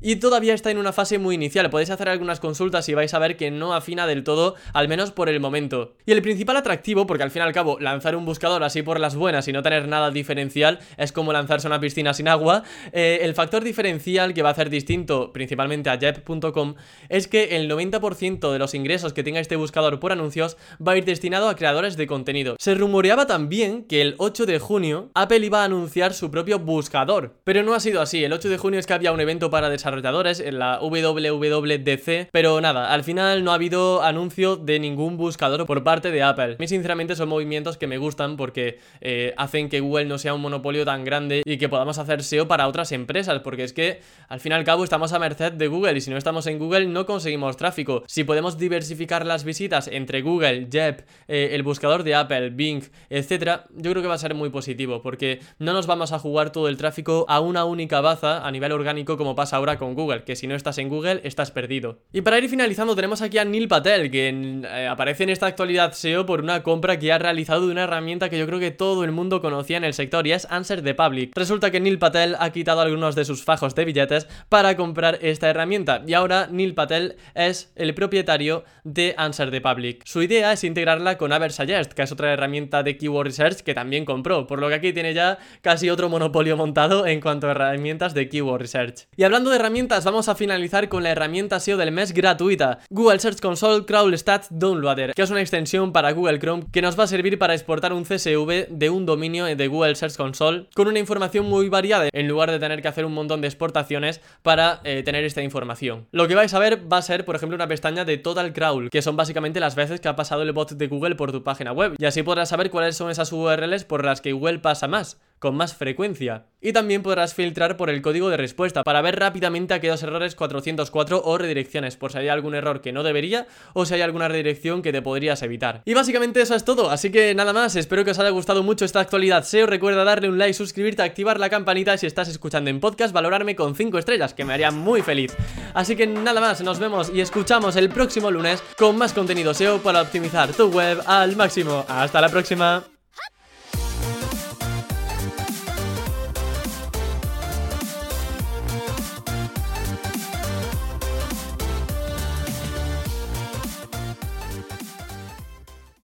y 0.00 0.16
todavía 0.16 0.54
está 0.54 0.70
en 0.70 0.78
una 0.78 0.92
fase 0.92 1.18
muy 1.18 1.34
inicial. 1.34 1.70
Podéis 1.70 1.90
hacer 1.90 2.08
algunas 2.08 2.40
consultas 2.40 2.88
y 2.88 2.94
vais 2.94 3.14
a 3.14 3.18
ver 3.18 3.36
que 3.36 3.50
no 3.50 3.74
afina 3.74 4.06
del 4.06 4.24
todo, 4.24 4.54
al 4.72 4.88
menos 4.88 5.10
por 5.10 5.28
el 5.28 5.40
momento. 5.40 5.94
Y 6.06 6.12
el 6.12 6.22
principal 6.22 6.56
atractivo, 6.56 7.06
porque 7.06 7.22
al 7.22 7.30
fin 7.30 7.42
y 7.42 7.44
al 7.44 7.52
cabo 7.52 7.78
lanzar 7.80 8.16
un 8.16 8.24
buscador 8.24 8.62
así 8.64 8.82
por 8.82 9.00
las 9.00 9.14
buenas 9.14 9.48
y 9.48 9.52
no 9.52 9.62
tener 9.62 9.88
nada 9.88 10.10
diferencial 10.10 10.80
es 10.96 11.12
como 11.12 11.32
lanzarse 11.32 11.66
a 11.66 11.70
una 11.70 11.80
piscina 11.80 12.14
sin 12.14 12.28
agua, 12.28 12.62
eh, 12.92 13.20
el 13.22 13.34
factor 13.34 13.64
diferencial 13.64 14.34
que 14.34 14.42
va 14.42 14.50
a 14.50 14.52
hacer 14.52 14.70
distinto 14.70 15.32
principalmente 15.32 15.90
a 15.90 15.98
yep.com 15.98 16.74
es 17.08 17.28
que 17.28 17.56
el 17.56 17.70
90% 17.70 18.52
de 18.52 18.58
los 18.58 18.74
ingresos 18.74 19.12
que 19.12 19.22
tenga 19.22 19.40
este 19.40 19.56
buscador 19.56 20.00
por 20.00 20.12
anuncios 20.12 20.56
va 20.86 20.92
a 20.92 20.98
ir 20.98 21.04
destinado 21.04 21.48
a 21.48 21.56
creadores 21.56 21.96
de 21.96 22.06
contenido. 22.06 22.56
Se 22.58 22.74
rumoreaba 22.74 23.26
también 23.26 23.84
que 23.84 24.02
el 24.02 24.14
8 24.18 24.46
de 24.46 24.58
junio 24.58 25.10
Apple 25.14 25.44
iba 25.44 25.62
a 25.62 25.64
anunciar 25.64 26.14
su 26.14 26.30
propio 26.30 26.49
buscador. 26.58 27.36
Pero 27.44 27.62
no 27.62 27.74
ha 27.74 27.80
sido 27.80 28.00
así, 28.00 28.24
el 28.24 28.32
8 28.32 28.48
de 28.48 28.58
junio 28.58 28.80
es 28.80 28.86
que 28.86 28.94
había 28.94 29.12
un 29.12 29.20
evento 29.20 29.50
para 29.50 29.70
desarrolladores 29.70 30.40
en 30.40 30.58
la 30.58 30.80
WWDC, 30.80 32.28
pero 32.32 32.60
nada, 32.60 32.92
al 32.92 33.04
final 33.04 33.44
no 33.44 33.52
ha 33.52 33.54
habido 33.54 34.02
anuncio 34.02 34.56
de 34.56 34.78
ningún 34.78 35.16
buscador 35.16 35.66
por 35.66 35.84
parte 35.84 36.10
de 36.10 36.22
Apple. 36.22 36.54
A 36.54 36.56
mí 36.58 36.68
sinceramente 36.68 37.16
son 37.16 37.28
movimientos 37.28 37.76
que 37.76 37.86
me 37.86 37.98
gustan 37.98 38.36
porque 38.36 38.78
eh, 39.00 39.34
hacen 39.36 39.68
que 39.68 39.80
Google 39.80 40.06
no 40.06 40.18
sea 40.18 40.34
un 40.34 40.40
monopolio 40.40 40.84
tan 40.84 41.04
grande 41.04 41.42
y 41.44 41.58
que 41.58 41.68
podamos 41.68 41.98
hacer 41.98 42.22
SEO 42.22 42.48
para 42.48 42.68
otras 42.68 42.92
empresas, 42.92 43.40
porque 43.40 43.64
es 43.64 43.72
que 43.72 44.00
al 44.28 44.40
fin 44.40 44.52
y 44.52 44.54
al 44.54 44.64
cabo 44.64 44.84
estamos 44.84 45.12
a 45.12 45.18
merced 45.18 45.52
de 45.52 45.68
Google 45.68 45.96
y 45.96 46.00
si 46.00 46.10
no 46.10 46.16
estamos 46.16 46.46
en 46.46 46.58
Google 46.58 46.86
no 46.86 47.06
conseguimos 47.06 47.56
tráfico. 47.56 48.02
Si 48.06 48.24
podemos 48.24 48.58
diversificar 48.58 49.26
las 49.26 49.44
visitas 49.44 49.88
entre 49.88 50.22
Google, 50.22 50.68
Jep, 50.70 51.02
eh, 51.28 51.50
el 51.52 51.62
buscador 51.62 52.02
de 52.02 52.14
Apple, 52.14 52.50
Bing, 52.50 52.82
etcétera, 53.08 53.66
yo 53.74 53.90
creo 53.90 54.02
que 54.02 54.08
va 54.08 54.14
a 54.14 54.18
ser 54.18 54.34
muy 54.34 54.50
positivo 54.50 55.02
porque 55.02 55.40
no 55.58 55.72
nos 55.72 55.86
vamos 55.86 56.12
a 56.12 56.18
jugar 56.18 56.39
todo 56.48 56.68
el 56.68 56.78
tráfico 56.78 57.26
a 57.28 57.40
una 57.40 57.66
única 57.66 58.00
baza 58.00 58.46
a 58.46 58.50
nivel 58.50 58.72
orgánico 58.72 59.18
como 59.18 59.34
pasa 59.34 59.56
ahora 59.56 59.76
con 59.76 59.94
Google, 59.94 60.24
que 60.24 60.36
si 60.36 60.46
no 60.46 60.54
estás 60.54 60.78
en 60.78 60.88
Google 60.88 61.20
estás 61.24 61.50
perdido. 61.50 61.98
Y 62.10 62.22
para 62.22 62.38
ir 62.38 62.48
finalizando 62.48 62.96
tenemos 62.96 63.20
aquí 63.20 63.36
a 63.36 63.44
Neil 63.44 63.68
Patel, 63.68 64.10
que 64.10 64.62
eh, 64.64 64.86
aparece 64.88 65.24
en 65.24 65.28
esta 65.28 65.46
actualidad 65.46 65.92
SEO 65.92 66.24
por 66.24 66.40
una 66.40 66.62
compra 66.62 66.98
que 66.98 67.12
ha 67.12 67.18
realizado 67.18 67.66
de 67.66 67.72
una 67.72 67.84
herramienta 67.84 68.30
que 68.30 68.38
yo 68.38 68.46
creo 68.46 68.58
que 68.58 68.70
todo 68.70 69.04
el 69.04 69.12
mundo 69.12 69.42
conocía 69.42 69.76
en 69.76 69.84
el 69.84 69.92
sector 69.92 70.26
y 70.26 70.32
es 70.32 70.46
Answer 70.50 70.82
the 70.82 70.94
Public. 70.94 71.32
Resulta 71.36 71.70
que 71.70 71.80
Neil 71.80 71.98
Patel 71.98 72.36
ha 72.38 72.50
quitado 72.50 72.80
algunos 72.80 73.14
de 73.14 73.26
sus 73.26 73.44
fajos 73.44 73.74
de 73.74 73.84
billetes 73.84 74.26
para 74.48 74.76
comprar 74.76 75.18
esta 75.20 75.50
herramienta 75.50 76.02
y 76.06 76.14
ahora 76.14 76.48
Neil 76.50 76.74
Patel 76.74 77.16
es 77.34 77.72
el 77.76 77.94
propietario 77.94 78.64
de 78.84 79.14
Answer 79.18 79.50
the 79.50 79.60
Public. 79.60 80.02
Su 80.06 80.22
idea 80.22 80.52
es 80.52 80.64
integrarla 80.64 81.18
con 81.18 81.32
Aversuggest, 81.32 81.92
que 81.92 82.02
es 82.02 82.12
otra 82.12 82.32
herramienta 82.32 82.82
de 82.82 82.96
keyword 82.96 83.26
research 83.26 83.60
que 83.60 83.74
también 83.74 84.04
compró, 84.04 84.46
por 84.46 84.60
lo 84.60 84.68
que 84.68 84.74
aquí 84.74 84.92
tiene 84.92 85.14
ya 85.14 85.38
casi 85.62 85.90
otro 85.90 86.08
monopolio 86.08 86.29
montado 86.56 87.06
en 87.06 87.20
cuanto 87.20 87.46
a 87.46 87.50
herramientas 87.50 88.14
de 88.14 88.28
keyword 88.28 88.60
research. 88.60 89.06
Y 89.16 89.24
hablando 89.24 89.50
de 89.50 89.56
herramientas, 89.56 90.04
vamos 90.04 90.28
a 90.28 90.34
finalizar 90.34 90.88
con 90.88 91.02
la 91.02 91.10
herramienta 91.10 91.60
SEO 91.60 91.76
del 91.76 91.92
mes 91.92 92.12
gratuita, 92.12 92.78
Google 92.88 93.18
Search 93.18 93.40
Console 93.40 93.84
Crawl 93.84 94.16
Stats 94.16 94.48
Downloader, 94.50 95.12
que 95.14 95.22
es 95.22 95.30
una 95.30 95.40
extensión 95.40 95.92
para 95.92 96.12
Google 96.12 96.38
Chrome 96.38 96.64
que 96.72 96.82
nos 96.82 96.98
va 96.98 97.04
a 97.04 97.06
servir 97.06 97.38
para 97.38 97.54
exportar 97.54 97.92
un 97.92 98.04
CSV 98.04 98.68
de 98.70 98.90
un 98.90 99.06
dominio 99.06 99.44
de 99.44 99.68
Google 99.68 99.94
Search 99.94 100.16
Console 100.16 100.66
con 100.74 100.88
una 100.88 100.98
información 100.98 101.46
muy 101.46 101.68
variada, 101.68 102.08
en 102.12 102.28
lugar 102.28 102.50
de 102.50 102.58
tener 102.58 102.82
que 102.82 102.88
hacer 102.88 103.04
un 103.04 103.12
montón 103.12 103.40
de 103.40 103.48
exportaciones 103.48 104.20
para 104.42 104.80
eh, 104.84 105.02
tener 105.02 105.24
esta 105.24 105.42
información. 105.42 106.06
Lo 106.12 106.26
que 106.28 106.34
vais 106.34 106.54
a 106.54 106.58
ver 106.58 106.90
va 106.90 106.98
a 106.98 107.02
ser, 107.02 107.24
por 107.24 107.36
ejemplo, 107.36 107.56
una 107.56 107.68
pestaña 107.68 108.04
de 108.04 108.18
Total 108.18 108.52
Crawl, 108.52 108.90
que 108.90 109.02
son 109.02 109.16
básicamente 109.16 109.60
las 109.60 109.74
veces 109.74 110.00
que 110.00 110.08
ha 110.08 110.16
pasado 110.16 110.42
el 110.42 110.52
bot 110.52 110.72
de 110.72 110.86
Google 110.86 111.16
por 111.16 111.32
tu 111.32 111.42
página 111.42 111.72
web, 111.72 111.96
y 111.98 112.04
así 112.04 112.22
podrás 112.22 112.48
saber 112.48 112.70
cuáles 112.70 112.96
son 112.96 113.10
esas 113.10 113.32
URLs 113.32 113.84
por 113.84 114.04
las 114.04 114.20
que 114.20 114.32
Google 114.32 114.60
pasa 114.60 114.88
más 114.88 115.18
con 115.40 115.56
más 115.56 115.74
frecuencia. 115.74 116.44
Y 116.60 116.72
también 116.72 117.02
podrás 117.02 117.34
filtrar 117.34 117.78
por 117.78 117.88
el 117.88 118.02
código 118.02 118.28
de 118.28 118.36
respuesta 118.36 118.84
para 118.84 119.00
ver 119.00 119.18
rápidamente 119.18 119.74
aquellos 119.74 120.02
errores 120.02 120.34
404 120.34 121.22
o 121.24 121.38
redirecciones, 121.38 121.96
por 121.96 122.12
si 122.12 122.18
hay 122.18 122.28
algún 122.28 122.54
error 122.54 122.82
que 122.82 122.92
no 122.92 123.02
debería 123.02 123.46
o 123.72 123.86
si 123.86 123.94
hay 123.94 124.02
alguna 124.02 124.28
redirección 124.28 124.82
que 124.82 124.92
te 124.92 125.02
podrías 125.02 125.42
evitar. 125.42 125.82
Y 125.86 125.94
básicamente 125.94 126.42
eso 126.42 126.54
es 126.54 126.64
todo, 126.64 126.90
así 126.90 127.10
que 127.10 127.34
nada 127.34 127.52
más, 127.54 127.74
espero 127.74 128.04
que 128.04 128.10
os 128.10 128.18
haya 128.18 128.30
gustado 128.30 128.62
mucho 128.62 128.84
esta 128.84 129.00
actualidad 129.00 129.44
SEO, 129.44 129.66
recuerda 129.66 130.04
darle 130.04 130.28
un 130.28 130.38
like, 130.38 130.54
suscribirte, 130.54 131.02
activar 131.02 131.40
la 131.40 131.48
campanita 131.48 131.96
si 131.96 132.06
estás 132.06 132.28
escuchando 132.28 132.68
en 132.68 132.78
podcast, 132.78 133.14
valorarme 133.14 133.56
con 133.56 133.74
5 133.74 133.98
estrellas, 133.98 134.34
que 134.34 134.44
me 134.44 134.52
haría 134.52 134.70
muy 134.70 135.00
feliz. 135.00 135.34
Así 135.72 135.96
que 135.96 136.06
nada 136.06 136.40
más, 136.42 136.60
nos 136.60 136.78
vemos 136.78 137.10
y 137.14 137.22
escuchamos 137.22 137.76
el 137.76 137.88
próximo 137.88 138.30
lunes 138.30 138.62
con 138.76 138.98
más 138.98 139.14
contenido 139.14 139.54
SEO 139.54 139.78
para 139.78 140.02
optimizar 140.02 140.52
tu 140.52 140.68
web 140.68 141.00
al 141.06 141.34
máximo. 141.36 141.86
Hasta 141.88 142.20
la 142.20 142.28
próxima. 142.28 142.99